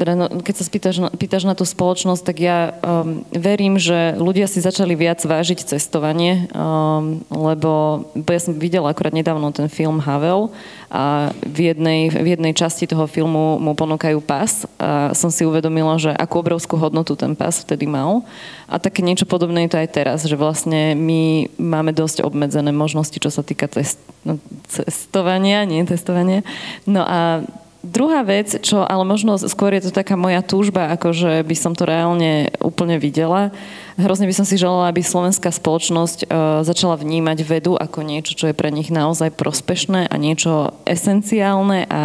[0.00, 4.48] teda no, keď sa spýtaš, pýtaš na tú spoločnosť, tak ja um, verím, že ľudia
[4.48, 10.48] si začali viac vážiť cestovanie, um, lebo ja som videla akurát nedávno ten film Havel
[10.88, 16.00] a v jednej, v jednej časti toho filmu mu ponúkajú pas a som si uvedomila,
[16.00, 18.24] že akú obrovskú hodnotu ten pas vtedy mal.
[18.72, 23.20] A také niečo podobné je to aj teraz, že vlastne my máme dosť obmedzené možnosti,
[23.20, 26.40] čo sa týka cest, no, cestovania, nie testovania.
[26.88, 27.44] No a
[27.80, 31.88] Druhá vec, čo ale možno skôr je to taká moja túžba, akože by som to
[31.88, 33.56] reálne úplne videla,
[33.96, 38.52] hrozne by som si želala, aby slovenská spoločnosť uh, začala vnímať vedu ako niečo, čo
[38.52, 42.02] je pre nich naozaj prospešné a niečo esenciálne a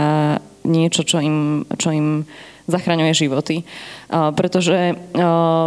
[0.63, 2.23] niečo, čo im, čo im
[2.71, 3.67] zachraňuje životy.
[4.07, 4.95] Uh, pretože uh,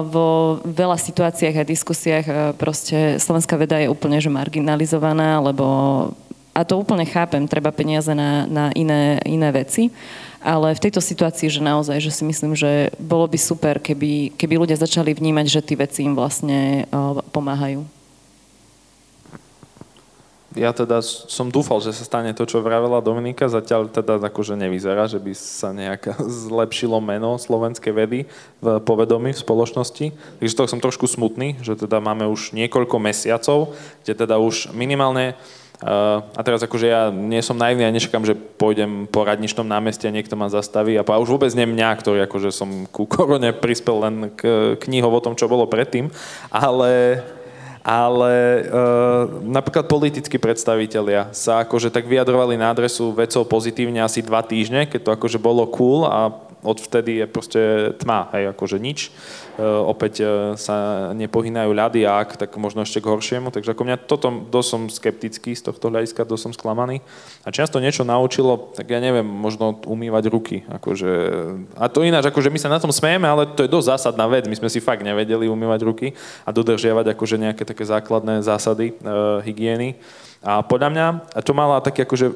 [0.09, 5.67] vo veľa situáciách a diskusiách uh, proste slovenská veda je úplne že marginalizovaná, lebo
[6.59, 9.95] a to úplne chápem, treba peniaze na, na iné, iné veci,
[10.43, 14.67] ale v tejto situácii, že naozaj, že si myslím, že bolo by super, keby, keby
[14.67, 16.91] ľudia začali vnímať, že tie veci im vlastne
[17.31, 17.87] pomáhajú.
[20.59, 25.07] Ja teda som dúfal, že sa stane to, čo vravela Dominika, zatiaľ teda akože nevyzerá,
[25.07, 26.19] že by sa nejak
[26.51, 28.21] zlepšilo meno slovenskej vedy
[28.59, 30.07] v povedomí v spoločnosti.
[30.43, 35.39] Takže to som trošku smutný, že teda máme už niekoľko mesiacov, kde teda už minimálne
[35.79, 40.15] a teraz akože ja nie som naivný a nečakám, že pôjdem po radničnom námestí a
[40.15, 44.17] niekto ma zastaví a už vôbec nie mňa, ktorý akože som ku korone prispel len
[44.35, 46.11] k knihov o tom, čo bolo predtým,
[46.51, 47.23] ale
[47.89, 48.63] ale e,
[49.49, 55.01] napríklad politickí predstavitelia sa akože tak vyjadrovali na adresu vecov pozitívne asi dva týždne, keď
[55.09, 56.29] to akože bolo cool a
[56.61, 57.61] odvtedy je proste
[58.03, 59.09] tma, hej, akože nič.
[59.59, 63.51] E, opäť e, sa nepohýnajú ľady a ak, tak možno ešte k horšiemu.
[63.51, 67.03] Takže ako mňa toto dosť som skeptický z tohto hľadiska, dosť som sklamaný.
[67.43, 70.63] A často niečo naučilo, tak ja neviem, možno umývať ruky.
[70.71, 71.11] Akože,
[71.75, 74.47] a to ináč, akože my sa na tom smejeme, ale to je dosť zásadná vec.
[74.47, 76.15] My sme si fakt nevedeli umývať ruky
[76.47, 79.99] a dodržiavať akože nejaké také základné zásady e, hygieny.
[80.39, 81.07] A podľa mňa
[81.43, 82.31] to mala taký akože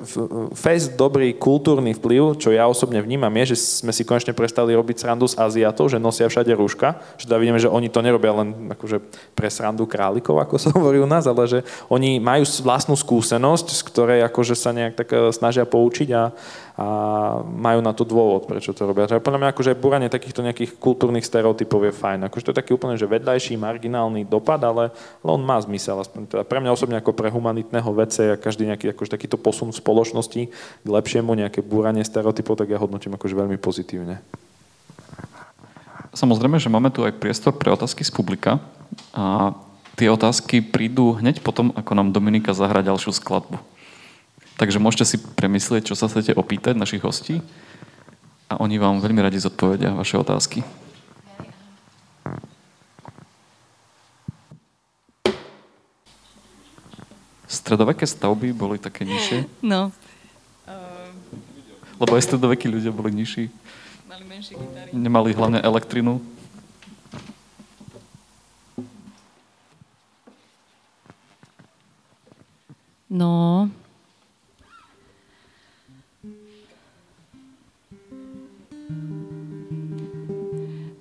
[0.58, 5.06] fest dobrý kultúrny vplyv, čo ja osobne vnímam, je, že sme si konečne prestali robiť
[5.06, 6.98] srandu z Aziatov, že nosia všade rúška.
[7.20, 9.00] Že teda vidíme, že oni to nerobia len akože
[9.32, 11.58] pre srandu králikov, ako sa hovorí u nás, ale že
[11.92, 16.22] oni majú vlastnú skúsenosť, z ktorej akože sa nejak tak e, snažia poučiť a,
[16.76, 16.86] a
[17.44, 19.08] majú na to dôvod, prečo to robia.
[19.08, 22.28] Takže podľa mňa akože buranie takýchto nejakých kultúrnych stereotypov je fajn.
[22.28, 26.00] Akože to je taký úplne že vedľajší, marginálny dopad, ale, ale on má zmysel.
[26.00, 29.72] Aspoň teda pre mňa osobne ako pre humanitného vedce a každý nejaký akože takýto posun
[29.72, 30.42] v spoločnosti
[30.82, 34.20] k lepšiemu, nejaké búranie stereotypov, tak ja hodnotím akože veľmi pozitívne.
[36.12, 38.60] Samozrejme, že máme tu aj priestor pre otázky z publika
[39.16, 39.56] a
[39.96, 43.56] tie otázky prídu hneď potom, ako nám Dominika zahrá ďalšiu skladbu.
[44.60, 47.40] Takže môžete si premyslieť, čo sa chcete opýtať našich hostí
[48.52, 50.60] a oni vám veľmi radi zodpovedia vaše otázky.
[57.48, 59.48] Stredoveké stavby boli také nižšie?
[59.64, 59.88] No.
[61.96, 63.48] Lebo aj stredovekí ľudia boli nižší.
[64.12, 64.92] Mali menšie gitary.
[64.92, 66.20] Nemali hlavne elektrinu.
[73.08, 73.72] No,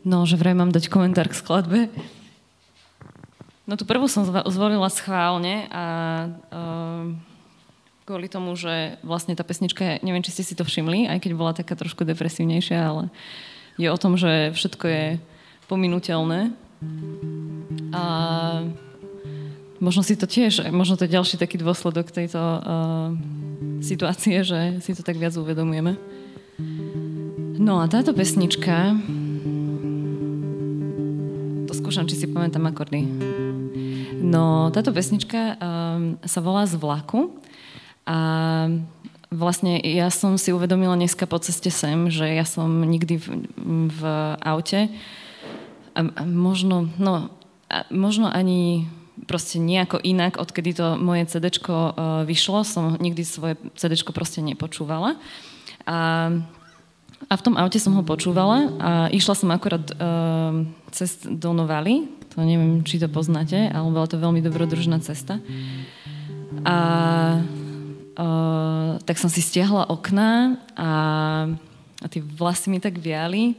[0.08, 1.91] No, že vraj mám dať komentár k skladbe.
[3.67, 5.84] No tú prvú som zvolila schválne a
[6.52, 7.30] uh,
[8.05, 11.53] kvôli tomu, že vlastne tá pesnička, neviem, či ste si to všimli, aj keď bola
[11.53, 13.03] taká trošku depresívnejšia, ale
[13.77, 15.05] je o tom, že všetko je
[15.69, 16.51] pominuteľné.
[17.93, 18.03] A
[19.77, 22.61] možno si to tiež, možno to je ďalší taký dôsledok tejto uh,
[23.79, 25.95] situácie, že si to tak viac uvedomujeme.
[27.61, 28.97] No a táto pesnička
[31.91, 33.03] skúšam, či si pamätám akordy.
[34.21, 37.35] No, táto pesnička um, sa volá Z vlaku
[38.12, 38.17] a
[39.32, 43.28] vlastne ja som si uvedomila dneska po ceste sem, že ja som nikdy v,
[43.88, 44.02] v
[44.43, 44.91] aute
[45.95, 47.32] a, možno, no,
[47.71, 48.91] a možno ani
[49.32, 55.15] proste nejako inak, odkedy to moje CD uh, vyšlo, som nikdy svoje CD proste nepočúvala.
[55.88, 56.30] A
[57.30, 62.10] a v tom aute som ho počúvala a išla som akorát uh, cez do Novali,
[62.34, 65.38] to neviem, či to poznáte, ale bola to veľmi dobrodružná cesta.
[66.65, 66.76] A
[69.06, 70.91] tak som si stiahla okná a,
[72.04, 73.56] a tie vlasy mi tak viali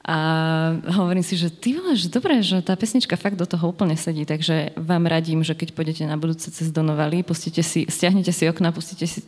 [0.00, 0.16] a
[0.96, 4.24] hovorím si, že ty vole, že dobre, že tá pesnička fakt do toho úplne sedí,
[4.24, 8.72] takže vám radím, že keď pôjdete na budúce cez Donovali, pustite si, stiahnete si okna,
[8.72, 9.20] pustite si,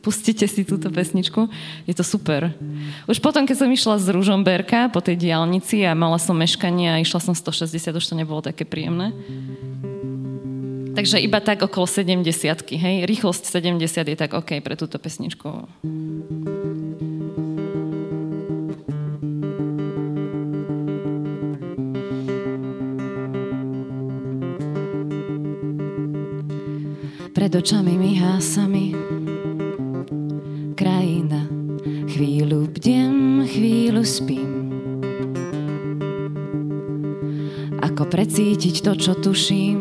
[0.00, 1.44] pustite si túto pesničku,
[1.84, 2.56] je to super.
[3.04, 7.02] Už potom, keď som išla z Ružomberka po tej diálnici a mala som meškanie a
[7.04, 9.12] išla som 160, už to nebolo také príjemné.
[10.94, 12.22] Takže iba tak okolo 70
[12.78, 15.66] hej, rýchlosť 70 je tak OK pre túto pesničku.
[27.34, 28.94] Pred očami mi hásami
[30.78, 31.50] krajina.
[32.06, 34.70] Chvíľu bdiem, chvíľu spím.
[37.82, 39.73] Ako precítiť to, čo tuším,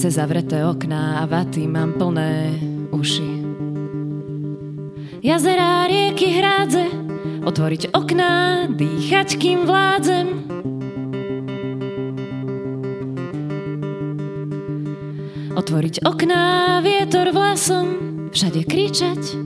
[0.00, 2.56] cez zavreté okná a vaty mám plné
[2.88, 3.44] uši.
[5.20, 6.88] Jazerá, rieky, hrádze,
[7.44, 10.26] otvoriť okná, dýchať, kým vládzem,
[15.50, 17.86] Otvoriť okná, vietor vlasom,
[18.32, 19.36] všade kričať.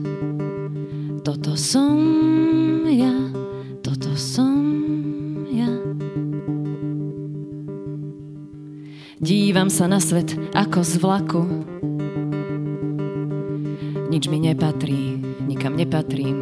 [1.27, 1.99] Toto som
[9.65, 11.41] Dívam sa na svet ako z vlaku.
[14.13, 15.17] Nič mi nepatrí,
[15.49, 16.37] nikam nepatrím.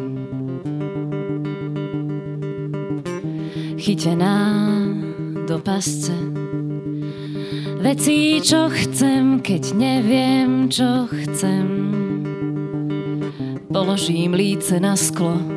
[3.80, 4.36] Chytená
[5.48, 6.12] do pasce
[7.80, 11.64] Veci, čo chcem, keď neviem, čo chcem.
[13.72, 15.53] Položím líce na sklo.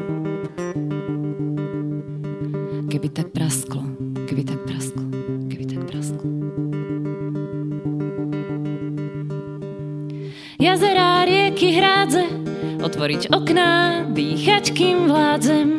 [12.97, 15.69] Otvoriť okná, dýchať, kým vládzem.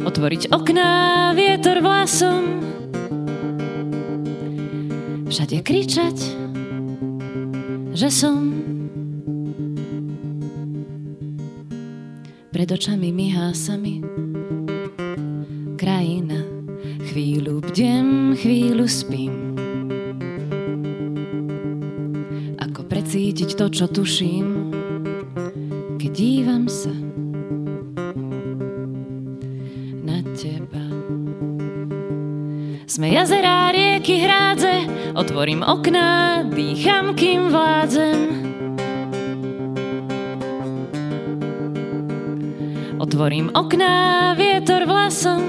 [0.00, 0.92] otvoriť okná,
[1.36, 2.64] vietor vlasom,
[5.28, 6.16] všade kričať,
[7.92, 8.64] že som
[12.48, 14.00] pred očami mi hásami
[15.76, 16.48] krajina,
[17.12, 19.45] Chvíľu bdem, chvíľu spím.
[23.36, 24.72] Precítiť to, čo tuším,
[26.00, 26.96] keď dívam sa
[30.00, 30.80] na teba.
[32.88, 38.18] Sme jazerá, rieky, hrádze, otvorím okná, dýcham, kým vládzem.
[42.96, 45.44] Otvorím okná, vietor vlasom,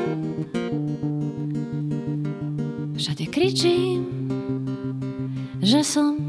[3.00, 4.04] všade kričím,
[5.64, 6.27] že som,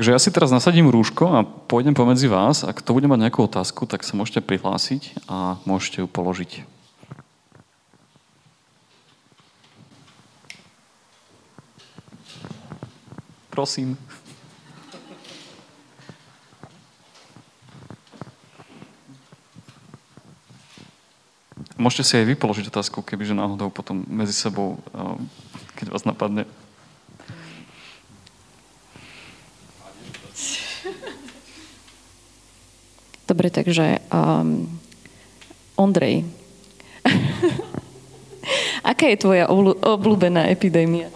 [0.00, 2.64] Takže ja si teraz nasadím rúško a pôjdem pomedzi vás.
[2.64, 6.64] Ak to bude mať nejakú otázku, tak sa môžete prihlásiť a môžete ju položiť.
[13.52, 14.00] Prosím.
[21.76, 25.20] Môžete si aj vy položiť otázku, kebyže náhodou potom medzi sebou, eh,
[25.76, 26.48] keď vás napadne.
[33.30, 34.66] Dobre, takže um,
[35.78, 36.26] Ondrej,
[38.90, 41.06] aká je tvoja obľú- obľúbená epidémia?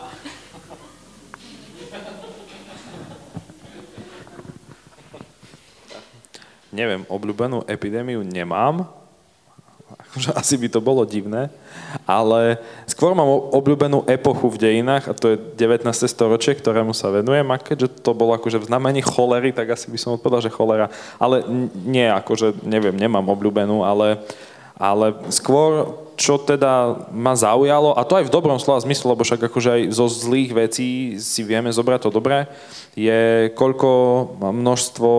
[6.71, 8.87] Neviem, obľúbenú epidémiu nemám.
[10.15, 11.51] Akože Asi by to bolo divné.
[12.07, 15.91] Ale skôr mám obľúbenú epochu v dejinách a to je 19.
[16.07, 17.43] storočie, ktorému sa venujem.
[17.51, 20.87] A keďže to bolo akože v znamení cholery, tak asi by som odpovedal, že cholera.
[21.19, 21.43] Ale
[21.83, 24.23] nie, akože neviem, nemám obľúbenú, ale,
[24.79, 29.51] ale skôr čo teda ma zaujalo, a to aj v dobrom slova zmysle, lebo však
[29.51, 32.47] akože aj zo zlých vecí si vieme zobrať to dobré,
[32.95, 33.91] je koľko
[34.39, 35.11] množstvo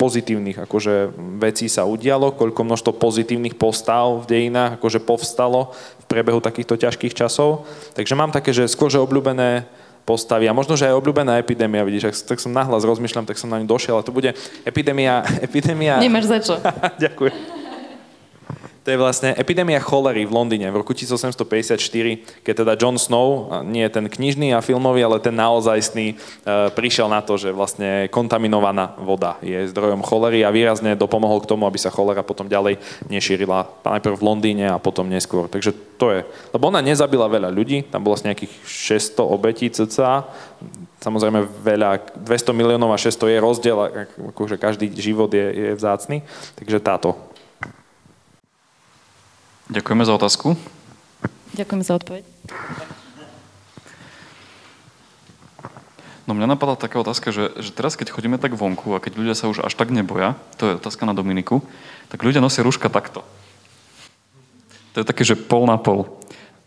[0.00, 6.40] pozitívnych akože vecí sa udialo, koľko množstvo pozitívnych postav v dejinách akože povstalo v priebehu
[6.40, 7.68] takýchto ťažkých časov.
[7.92, 9.68] Takže mám také, že skôr, že obľúbené
[10.08, 13.52] postavy a možno, že aj obľúbená epidémia, vidíš, ak tak som nahlas rozmýšľam, tak som
[13.52, 14.32] na ňu došiel a to bude
[14.64, 16.00] epidémia, epidémia...
[16.00, 16.54] Nemáš za čo.
[17.04, 17.69] Ďakujem.
[18.80, 21.76] To je vlastne epidémia cholery v Londýne v roku 1854,
[22.40, 26.14] keď teda John Snow, nie ten knižný a filmový, ale ten naozajstný, e,
[26.72, 31.68] prišiel na to, že vlastne kontaminovaná voda je zdrojom cholery a výrazne dopomohol k tomu,
[31.68, 32.80] aby sa cholera potom ďalej
[33.12, 35.44] nešírila najprv v Londýne a potom neskôr.
[35.52, 36.20] Takže to je.
[36.56, 40.24] Lebo ona nezabila veľa ľudí, tam bolo asi nejakých 600 obetí cca,
[41.04, 43.76] samozrejme veľa, 200 miliónov a 600 je rozdiel,
[44.32, 46.24] akože každý život je, je vzácný,
[46.56, 47.28] takže táto
[49.70, 50.58] Ďakujeme za otázku.
[51.54, 52.26] Ďakujem za odpoveď.
[56.26, 59.34] No mňa napadla taká otázka, že, že teraz keď chodíme tak vonku a keď ľudia
[59.38, 61.62] sa už až tak neboja, to je otázka na Dominiku,
[62.10, 63.22] tak ľudia nosia rúška takto.
[64.94, 66.18] To je také, že pol na pol.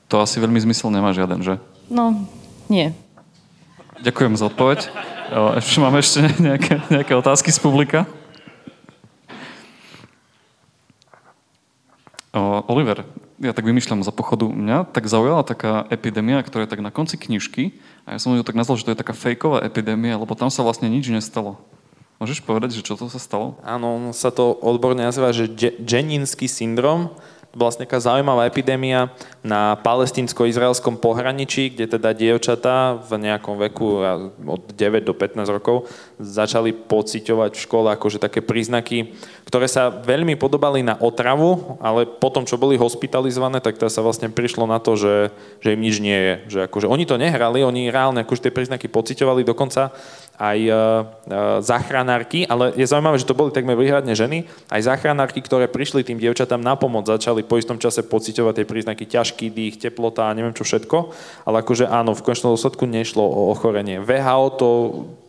[0.08, 1.60] To asi veľmi zmysel nemá žiaden, že?
[1.92, 2.24] No,
[2.72, 2.96] nie.
[4.00, 4.88] Ďakujem za odpoveď.
[5.60, 8.08] Ešte máme ešte nejaké, nejaké otázky z publika?
[12.34, 13.06] Oliver,
[13.38, 14.50] ja tak vymýšľam za pochodu.
[14.50, 17.78] Mňa tak zaujala taká epidémia, ktorá je tak na konci knižky
[18.10, 20.66] a ja som ju tak nazval, že to je taká fejková epidémia, lebo tam sa
[20.66, 21.62] vlastne nič nestalo.
[22.18, 23.62] Môžeš povedať, že čo to sa stalo?
[23.62, 27.14] Áno, on sa to odborne nazýva, že Jeninský syndrom.
[27.54, 29.14] Vlastne taká zaujímavá epidémia
[29.46, 34.02] na palestínsko-izraelskom pohraničí, kde teda dievčatá v nejakom veku
[34.42, 35.86] od 9 do 15 rokov
[36.18, 39.14] začali pociťovať v škole akože také príznaky,
[39.46, 44.34] ktoré sa veľmi podobali na otravu, ale potom, čo boli hospitalizované, tak teda sa vlastne
[44.34, 45.30] prišlo na to, že,
[45.62, 46.34] že im nič nie je.
[46.58, 49.94] Že akože oni to nehrali, oni reálne akože tie príznaky pociťovali, dokonca
[50.38, 55.40] aj uh, uh, záchranárky, ale je zaujímavé, že to boli takmer výhradne ženy, aj záchranárky,
[55.46, 59.78] ktoré prišli tým dievčatám na pomoc, začali po istom čase pociťovať tie príznaky ťažký dých,
[59.78, 60.98] teplota a neviem čo všetko,
[61.46, 64.02] ale akože áno, v konečnom dôsledku nešlo o ochorenie.
[64.02, 64.70] VHO to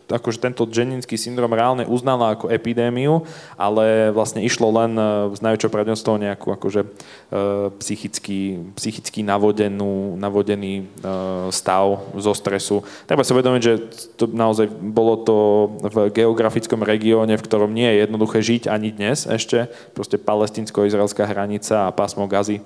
[0.09, 3.25] akože tento Jeninský syndrom reálne uznala ako epidémiu,
[3.57, 10.85] ale vlastne išlo len uh, s najväčšou prednosťou nejakú akože uh, psychický, psychicky navodenú, navodený
[11.01, 12.85] uh, stav zo stresu.
[13.09, 13.73] Treba si uvedomiť, že
[14.15, 15.37] to naozaj bolo to
[15.89, 19.67] v geografickom regióne, v ktorom nie je jednoduché žiť ani dnes ešte.
[19.97, 22.61] Proste palestinsko-izraelská hranica a pásmo Gazy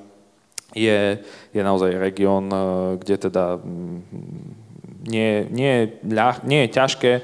[0.78, 1.18] je,
[1.50, 2.46] je naozaj región,
[3.02, 3.58] kde teda
[5.04, 7.22] nie, nie, ľah, nie je ťažké e,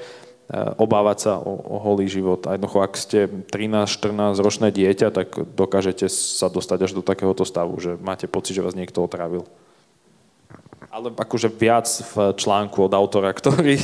[0.80, 2.43] obávať sa o, o holý život.
[2.47, 7.76] A jednoducho, ak ste 13-14 ročné dieťa, tak dokážete sa dostať až do takéhoto stavu,
[7.82, 9.43] že máte pocit, že vás niekto otravil.
[10.95, 13.76] Ale akože viac v článku od autora, ktorý,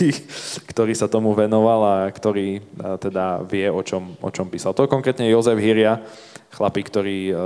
[0.71, 2.61] ktorý sa tomu venoval a ktorý e,
[2.95, 4.71] teda vie, o čom, o čom písal.
[4.71, 5.99] To konkrétne Jozef Hiria,
[6.51, 7.37] chlapík, ktorý uh,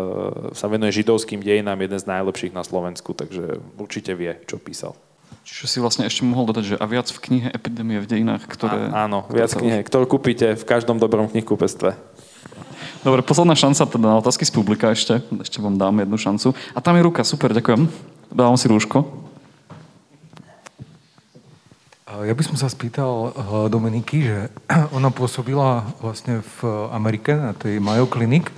[0.58, 4.98] sa venuje židovským dejinám, jeden z najlepších na Slovensku, takže určite vie, čo písal.
[5.46, 8.89] Čiže si vlastne ešte mohol dodať, že a viac v knihe Epidémie v dejinách, ktoré...
[8.89, 11.93] A, áno, viac v knihe, ktorú kúpite v každom dobrom knihkupectve.
[13.06, 15.22] Dobre, posledná šanca teda na otázky z publika ešte.
[15.38, 16.58] Ešte vám dám jednu šancu.
[16.74, 17.86] A tam je ruka, super, ďakujem.
[18.34, 19.06] Dávam si rúško.
[22.26, 24.38] Ja by som sa spýtal eh, Dominiky, že
[24.98, 28.50] ona pôsobila vlastne v Amerike na tej Mayo Clinic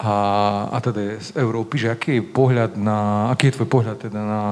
[0.00, 0.14] a,
[0.72, 4.20] a teda je z Európy, že aký je pohľad na, aký je tvoj pohľad teda
[4.24, 4.42] na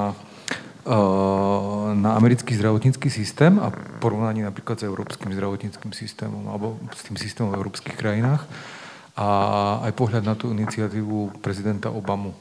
[1.95, 7.49] na americký zdravotnícky systém a porovnaní napríklad s európskym zdravotníckým systémom alebo s tým systémom
[7.49, 8.45] v európskych krajinách
[9.17, 9.27] a
[9.89, 12.37] aj pohľad na tú iniciatívu prezidenta Obamu.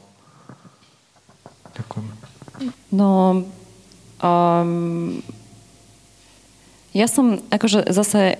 [1.73, 2.07] Ďakujem.
[2.93, 3.43] No,
[4.21, 5.25] um,
[6.93, 8.37] ja som, akože zase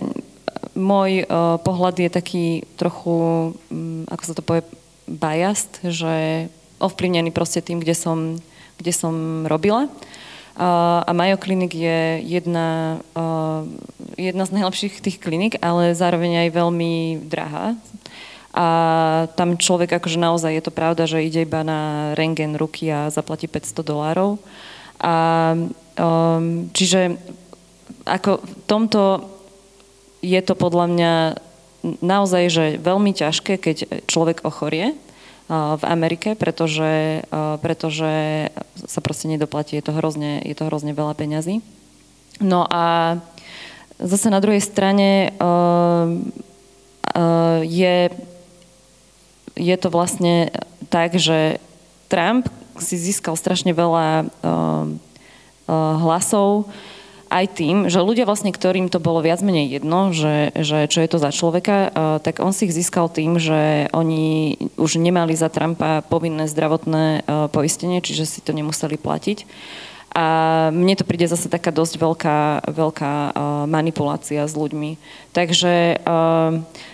[0.77, 2.47] môj uh, pohľad je taký
[2.77, 4.63] trochu, um, ako sa to povie,
[5.09, 6.47] biased, že
[6.83, 8.19] ovplyvnený proste tým, kde som
[8.79, 9.89] kde som robila.
[10.55, 13.03] A Mayo Clinic je jedna,
[14.15, 16.93] jedna z najlepších tých klinik, ale zároveň aj veľmi
[17.27, 17.75] drahá.
[18.55, 18.67] A
[19.35, 23.51] tam človek, akože naozaj je to pravda, že ide iba na rengen ruky a zaplatí
[23.51, 24.39] 500 dolárov.
[25.03, 25.15] A
[25.99, 27.19] um, čiže
[28.07, 29.03] ako v tomto
[30.23, 31.13] je to podľa mňa
[31.99, 34.95] naozaj, že veľmi ťažké, keď človek ochorie
[35.53, 37.21] v Amerike, pretože,
[37.61, 38.49] pretože
[38.89, 41.61] sa proste nedoplatí, je to hrozne, je to hrozne veľa peňazí.
[42.41, 43.21] No a
[44.01, 45.37] zase na druhej strane
[47.61, 47.97] je,
[49.55, 50.49] je to vlastne
[50.89, 51.61] tak, že
[52.09, 52.49] Trump
[52.81, 54.33] si získal strašne veľa
[56.01, 56.73] hlasov,
[57.35, 61.11] aj tým, že ľudia vlastne, ktorým to bolo viac menej jedno, že, že čo je
[61.11, 61.91] to za človeka,
[62.23, 67.99] tak on si ich získal tým, že oni už nemali za Trumpa povinné zdravotné poistenie,
[67.99, 69.51] čiže si to nemuseli platiť.
[70.15, 70.27] A
[70.71, 72.39] mne to príde zase taká dosť veľká,
[72.71, 73.13] veľká
[73.67, 74.95] manipulácia s ľuďmi.
[75.35, 76.07] Takže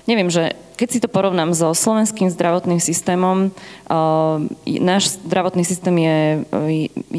[0.09, 6.17] neviem, že keď si to porovnám so slovenským zdravotným systémom, uh, náš zdravotný systém je,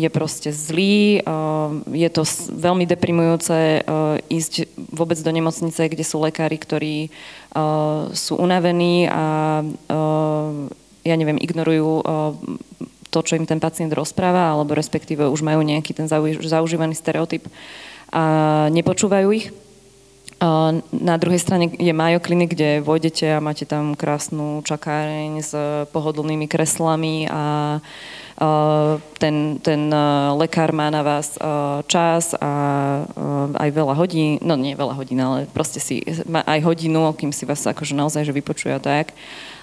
[0.01, 6.17] je proste zlý, uh, je to veľmi deprimujúce uh, ísť vôbec do nemocnice, kde sú
[6.17, 9.23] lekári, ktorí uh, sú unavení a
[11.01, 12.05] ja neviem, ignorujú
[13.09, 16.07] to, čo im ten pacient rozpráva, alebo respektíve už majú nejaký ten
[16.41, 17.49] zaužívaný stereotyp
[18.13, 18.23] a
[18.69, 19.49] nepočúvajú ich.
[20.89, 25.53] Na druhej strane je Mayo Clinic, kde vojdete a máte tam krásnu čakáreň s
[25.93, 27.77] pohodlnými kreslami a
[29.21, 29.81] ten, ten
[30.33, 31.37] lekár má na vás
[31.85, 32.51] čas a
[33.53, 37.45] aj veľa hodín, no nie veľa hodín, ale proste si má aj hodinu, kým si
[37.45, 39.13] vás akože naozaj že vypočuje a tak.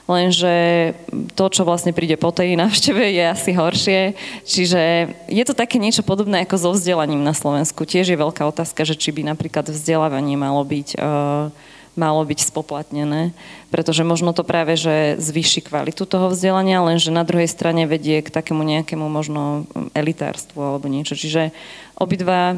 [0.08, 0.96] Lenže
[1.36, 4.16] to, čo vlastne príde po tej návšteve, je asi horšie.
[4.48, 4.80] Čiže
[5.28, 7.84] je to také niečo podobné ako so vzdelaním na Slovensku.
[7.84, 11.52] Tiež je veľká otázka, že či by napríklad vzdelávanie malo byť, uh,
[11.92, 13.36] malo byť spoplatnené,
[13.68, 18.32] pretože možno to práve, že zvýši kvalitu toho vzdelania, lenže na druhej strane vedie k
[18.32, 21.20] takému nejakému možno elitárstvu alebo niečo.
[21.20, 21.52] Čiže
[22.00, 22.56] obidva,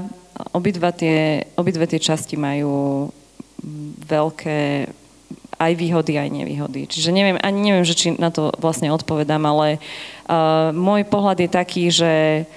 [0.55, 3.11] obidva, tie, obidve tie časti majú
[4.07, 4.86] veľké
[5.61, 6.88] aj výhody, aj nevýhody.
[6.88, 11.50] Čiže neviem, ani neviem, že či na to vlastne odpovedám, ale uh, môj pohľad je
[11.52, 12.48] taký, že,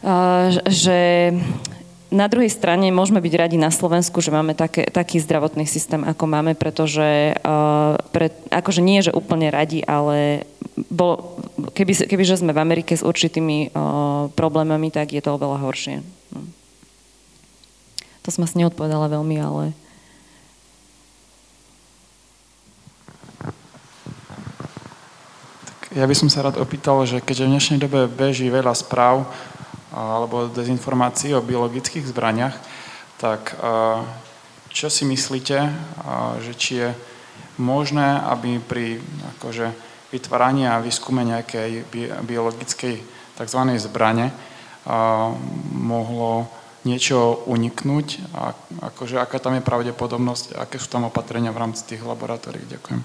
[0.00, 1.30] uh, že
[2.08, 6.24] na druhej strane môžeme byť radi na Slovensku, že máme také, taký zdravotný systém, ako
[6.24, 10.48] máme, pretože uh, pre, akože nie, že úplne radi, ale
[10.88, 11.36] bol,
[11.76, 16.00] keby, keby že sme v Amerike s určitými uh, problémami, tak je to oveľa horšie.
[16.32, 16.40] No.
[18.24, 19.76] To som asi neodpovedala veľmi, ale...
[25.94, 29.30] Ja by som sa rád opýtal, že keďže v dnešnej dobe beží veľa správ
[29.94, 32.50] alebo dezinformácií o biologických zbraniach,
[33.22, 33.54] tak
[34.74, 35.70] čo si myslíte,
[36.42, 36.88] že či je
[37.62, 38.98] možné, aby pri
[39.38, 39.70] akože,
[40.10, 42.98] vytváraní a výskume nejakej bi- biologickej
[43.38, 43.60] tzv.
[43.78, 44.34] zbrane
[45.70, 46.50] mohlo
[46.82, 48.50] niečo uniknúť a
[48.90, 52.66] akože aká tam je pravdepodobnosť, aké sú tam opatrenia v rámci tých laboratórií.
[52.66, 53.00] Ďakujem.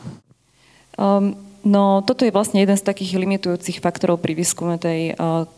[0.99, 5.15] Um, no toto je vlastne jeden z takých limitujúcich faktorov pri výskume tej,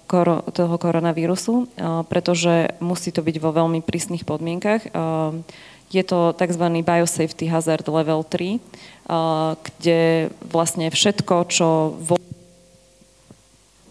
[0.09, 4.91] koro, toho koronavírusu, uh, pretože musí to byť vo veľmi prísnych podmienkach.
[4.91, 5.41] Uh,
[5.91, 6.65] je to tzv.
[6.81, 11.95] Biosafety Hazard Level 3, uh, kde vlastne všetko, čo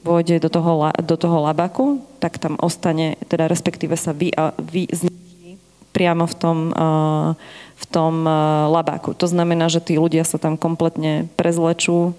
[0.01, 4.89] vôjde do toho, do toho labaku, tak tam ostane, teda respektíve sa vy, vy
[5.91, 6.59] priamo v tom,
[7.77, 8.15] v tom
[8.71, 9.15] labáku.
[9.19, 12.15] To znamená, že tí ľudia sa tam kompletne prezlečú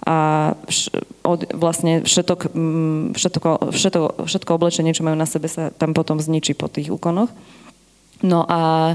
[0.00, 2.56] a vš, od, vlastne všetok,
[3.12, 7.28] všetko, všetko, všetko oblečenie, čo majú na sebe, sa tam potom zničí po tých úkonoch.
[8.24, 8.94] No a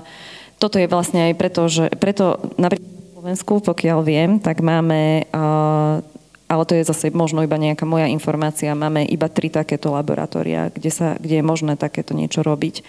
[0.58, 6.02] toto je vlastne aj preto, že preto napríklad v Slovensku, pokiaľ viem, tak máme uh,
[6.46, 8.78] ale to je zase možno iba nejaká moja informácia.
[8.78, 12.86] Máme iba tri takéto laboratória, kde, sa, kde je možné takéto niečo robiť.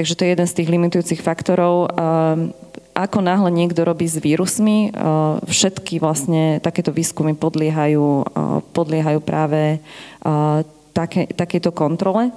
[0.00, 1.92] Takže to je jeden z tých limitujúcich faktorov.
[2.96, 4.88] Ako náhle niekto robí s vírusmi,
[5.44, 8.24] všetky vlastne takéto výskumy podliehajú,
[8.72, 9.76] podliehajú práve
[10.96, 12.32] také, takéto kontrole.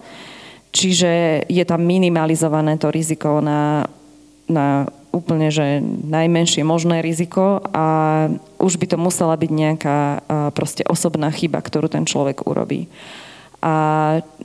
[0.76, 3.88] Čiže je tam minimalizované to riziko na,
[4.51, 4.84] na
[5.16, 8.28] úplne, že najmenšie možné riziko a
[8.59, 9.99] už by to musela byť nejaká
[10.51, 12.91] proste osobná chyba, ktorú ten človek urobí.
[13.64, 13.74] A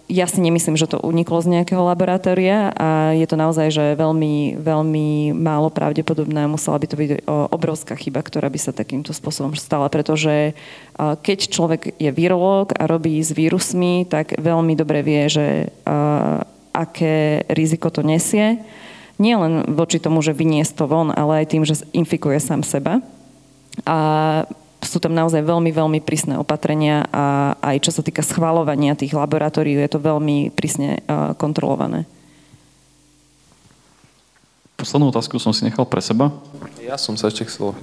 [0.06, 4.62] ja si nemyslím, že to uniklo z nejakého laboratória a je to naozaj, že veľmi,
[4.62, 6.46] veľmi málo pravdepodobné.
[6.46, 10.54] Musela by to byť obrovská chyba, ktorá by sa takýmto spôsobom stala, pretože
[10.96, 15.74] keď človek je virológ a robí s vírusmi, tak veľmi dobre vie, že
[16.70, 18.62] aké riziko to nesie
[19.18, 23.02] nie len voči tomu, že vyniesť to von, ale aj tým, že infikuje sám seba.
[23.82, 23.98] A
[24.82, 29.74] sú tam naozaj veľmi, veľmi prísne opatrenia a aj čo sa týka schvalovania tých laboratórií,
[29.74, 31.02] je to veľmi prísne
[31.34, 32.06] kontrolované.
[34.78, 36.30] Poslednú otázku som si nechal pre seba.
[36.78, 37.74] Ja som sa ešte chcel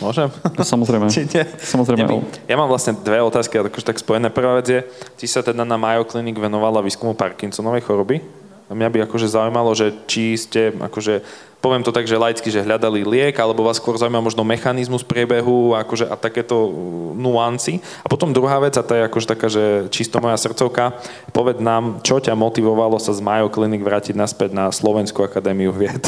[0.00, 0.32] Môžem?
[0.56, 1.12] No, samozrejme.
[1.76, 2.08] samozrejme.
[2.48, 4.32] Ja mám vlastne dve otázky, akože tak spojené.
[4.32, 4.80] Prvá vec je,
[5.20, 8.24] ty sa teda na Mayo Clinic venovala výskumu Parkinsonovej choroby.
[8.70, 11.26] Mňa by akože zaujímalo, že či ste, akože,
[11.58, 15.74] poviem to tak, že laicky, že hľadali liek, alebo vás skôr zaujíma možno mechanizmus priebehu
[15.74, 16.70] akože, a takéto uh,
[17.18, 17.82] nuancy.
[18.00, 21.02] A potom druhá vec, a to je akože taká, že čisto moja srdcovka,
[21.34, 26.06] poved nám, čo ťa motivovalo sa z Mayo Clinic vrátiť naspäť na Slovenskú akadémiu vied.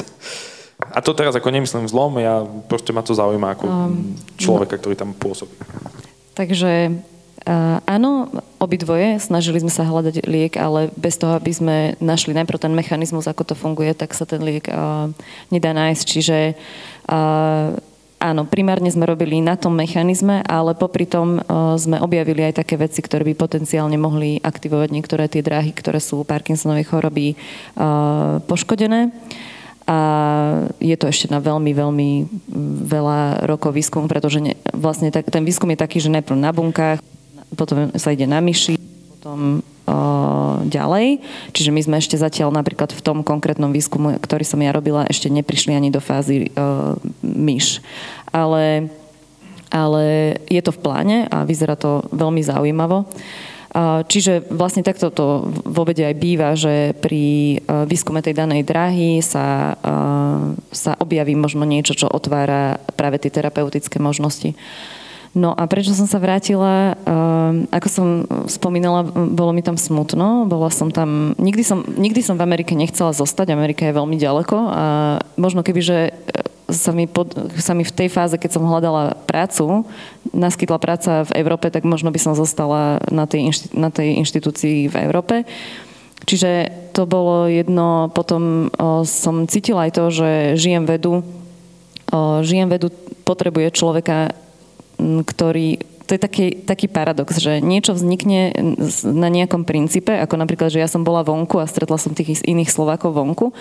[0.94, 4.94] A to teraz ako nemyslím zlom, ja proste ma to zaujíma ako um, človeka, ktorý
[4.94, 5.58] tam pôsobí.
[6.38, 7.02] Takže
[7.42, 8.30] Uh, áno,
[8.62, 13.26] obidvoje, snažili sme sa hľadať liek, ale bez toho, aby sme našli najprv ten mechanizmus,
[13.26, 15.10] ako to funguje, tak sa ten liek uh,
[15.50, 16.02] nedá nájsť.
[16.06, 16.38] Čiže
[17.10, 17.74] uh,
[18.22, 22.78] áno, primárne sme robili na tom mechanizme, ale popri tom uh, sme objavili aj také
[22.78, 29.10] veci, ktoré by potenciálne mohli aktivovať niektoré tie dráhy, ktoré sú Parkinsonovej choroby uh, poškodené.
[29.82, 29.98] A
[30.78, 32.10] je to ešte na veľmi, veľmi
[32.86, 37.02] veľa rokov výskumu, pretože ne, vlastne tak, ten výskum je taký, že najprv na bunkách,
[37.56, 38.76] potom sa ide na myši,
[39.16, 39.96] potom o,
[40.66, 41.20] ďalej.
[41.52, 45.30] Čiže my sme ešte zatiaľ napríklad v tom konkrétnom výskumu, ktorý som ja robila, ešte
[45.30, 47.84] neprišli ani do fázy o, myš.
[48.32, 48.88] Ale,
[49.68, 50.04] ale
[50.48, 53.04] je to v pláne a vyzerá to veľmi zaujímavo.
[54.04, 57.56] Čiže vlastne takto to vo vede aj býva, že pri
[57.88, 59.80] výskume tej danej dráhy sa,
[60.68, 64.52] sa objaví možno niečo, čo otvára práve tie terapeutické možnosti.
[65.32, 66.92] No a prečo som sa vrátila?
[67.08, 68.06] Uh, ako som
[68.52, 70.44] spomínala, bolo mi tam smutno.
[70.44, 71.32] Bola som tam...
[71.40, 73.48] Nikdy som, nikdy som v Amerike nechcela zostať.
[73.48, 74.84] Amerika je veľmi ďaleko a
[75.40, 75.98] možno keby, že
[76.72, 79.84] sa mi, pod, sa mi v tej fáze, keď som hľadala prácu,
[80.32, 84.88] naskytla práca v Európe, tak možno by som zostala na tej, inšti, na tej inštitúcii
[84.88, 85.44] v Európe.
[86.22, 91.26] Čiže to bolo jedno, potom o, som cítila aj to, že žijem vedu,
[92.08, 92.94] o, žijem vedu
[93.26, 94.32] potrebuje človeka
[95.26, 98.52] ktorý to je taký, taký paradox, že niečo vznikne
[99.06, 102.68] na nejakom princípe, ako napríklad, že ja som bola vonku a stretla som tých iných
[102.68, 103.54] Slovákov vonku,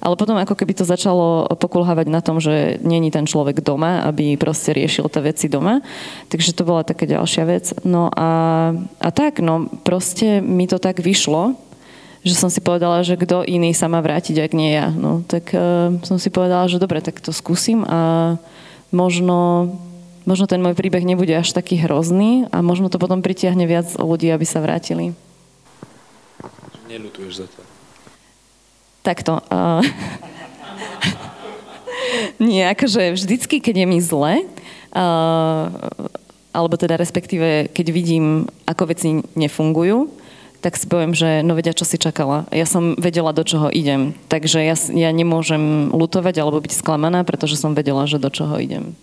[0.00, 4.38] ale potom ako keby to začalo pokulhávať na tom, že není ten človek doma, aby
[4.40, 5.84] proste riešil tie veci doma.
[6.32, 7.76] Takže to bola taká ďalšia vec.
[7.84, 8.30] No a,
[9.02, 11.60] a tak, no proste mi to tak vyšlo,
[12.24, 14.88] že som si povedala, že kto iný sa má vrátiť, ak nie ja.
[14.90, 18.34] No tak uh, som si povedala, že dobre, tak to skúsim a
[18.88, 19.68] možno
[20.28, 24.28] možno ten môj príbeh nebude až taký hrozný a možno to potom pritiahne viac ľudí,
[24.28, 25.16] aby sa vrátili.
[26.92, 27.60] Neľutuješ za to?
[29.00, 29.40] Takto.
[29.48, 29.80] Uh,
[32.44, 34.44] nie, akože vždycky, keď je mi zle,
[34.92, 35.64] uh,
[36.52, 40.12] alebo teda respektíve, keď vidím, ako veci nefungujú,
[40.58, 42.44] tak si poviem, že no vedia, čo si čakala.
[42.50, 44.12] Ja som vedela, do čoho idem.
[44.26, 48.98] Takže ja, ja nemôžem lutovať alebo byť sklamaná, pretože som vedela, že do čoho idem.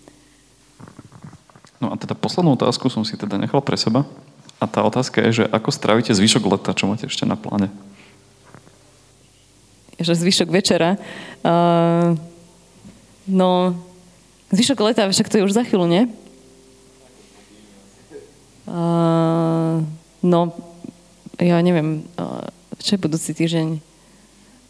[1.86, 4.09] No a teda poslednú otázku som si teda nechal pre seba.
[4.57, 7.69] A tá otázka je, že ako stravíte zvyšok leta, čo máte ešte na pláne?
[10.01, 10.97] Že zvyšok večera.
[11.45, 12.17] Uh,
[13.29, 13.77] no,
[14.49, 16.09] zvyšok leta, však to je už za chvíľu, nie?
[18.65, 19.86] Uh,
[20.25, 20.57] no,
[21.38, 22.01] ja neviem,
[22.81, 23.77] čo je budúci týždeň?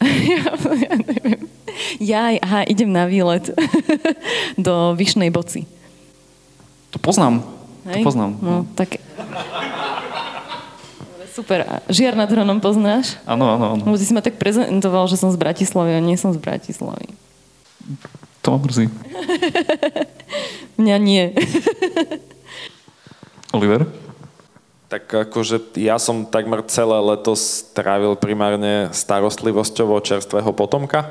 [0.04, 0.52] ja,
[0.84, 1.48] ja neviem.
[1.96, 3.56] Ja, aha, idem na výlet
[4.60, 5.64] do Vyšnej boci.
[6.90, 7.42] To poznám.
[7.86, 8.02] Hej?
[8.02, 8.30] To poznám.
[8.42, 8.98] No, tak...
[11.36, 11.84] Super.
[11.92, 13.20] Žiar nad Hronom poznáš?
[13.28, 13.82] Áno, áno, áno.
[13.84, 17.12] Lebo si ma tak prezentoval, že som z Bratislavy a nie som z Bratislavy.
[18.40, 18.88] To ma mrzí.
[20.80, 21.36] Mňa nie.
[23.56, 23.84] Oliver?
[24.86, 31.10] Tak akože ja som takmer celé leto strávil primárne starostlivosťou o čerstvého potomka.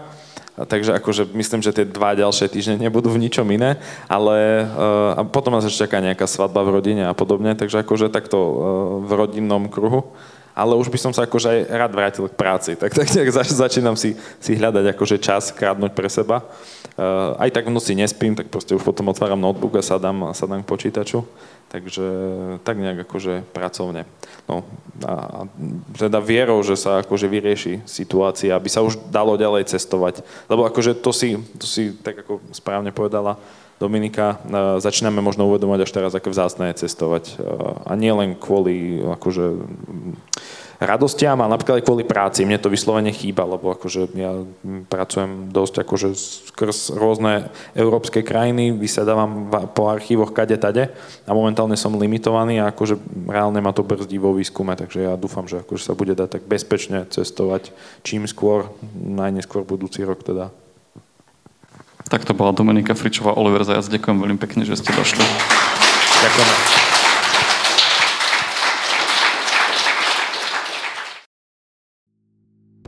[0.56, 3.76] Takže akože myslím, že tie dva ďalšie týždne nebudú v ničom iné,
[4.08, 8.08] ale uh, a potom nás ešte čaká nejaká svadba v rodine a podobne, takže akože
[8.08, 8.56] takto uh,
[9.04, 10.16] v rodinnom kruhu.
[10.56, 13.52] Ale už by som sa akože aj rád vrátil k práci, tak, tak nejak zač-
[13.52, 16.48] začínam si, si hľadať akože čas krádnuť pre seba.
[16.96, 20.64] Uh, aj tak v noci nespím, tak proste už potom otváram notebook a sadám, sadám
[20.64, 21.28] k počítaču.
[21.76, 22.08] Takže
[22.64, 24.08] tak nejak akože pracovne.
[24.48, 24.64] No
[25.04, 25.44] a
[26.00, 30.24] teda vierou, že sa akože vyrieši situácia, aby sa už dalo ďalej cestovať.
[30.48, 33.36] Lebo akože to si, to si tak ako správne povedala
[33.76, 34.40] Dominika,
[34.80, 37.44] začíname možno uvedomať až teraz, aké vzácne je cestovať.
[37.84, 39.60] A nie len kvôli akože
[40.80, 42.44] radostiam a napríklad aj kvôli práci.
[42.44, 44.32] Mne to vyslovene chýba, lebo akože ja
[44.90, 46.08] pracujem dosť akože
[46.52, 50.92] skrz rôzne európske krajiny, vysedávam po archívoch kade tade
[51.24, 55.48] a momentálne som limitovaný a akože reálne ma to brzdí vo výskume, takže ja dúfam,
[55.48, 57.72] že akože sa bude dať tak bezpečne cestovať
[58.04, 60.52] čím skôr, najneskôr budúci rok teda.
[62.06, 63.90] Tak to bola Dominika Fričová, Oliver Zajac.
[63.90, 65.26] Ďakujem veľmi pekne, že ste došli.
[66.22, 66.95] Ďakujem.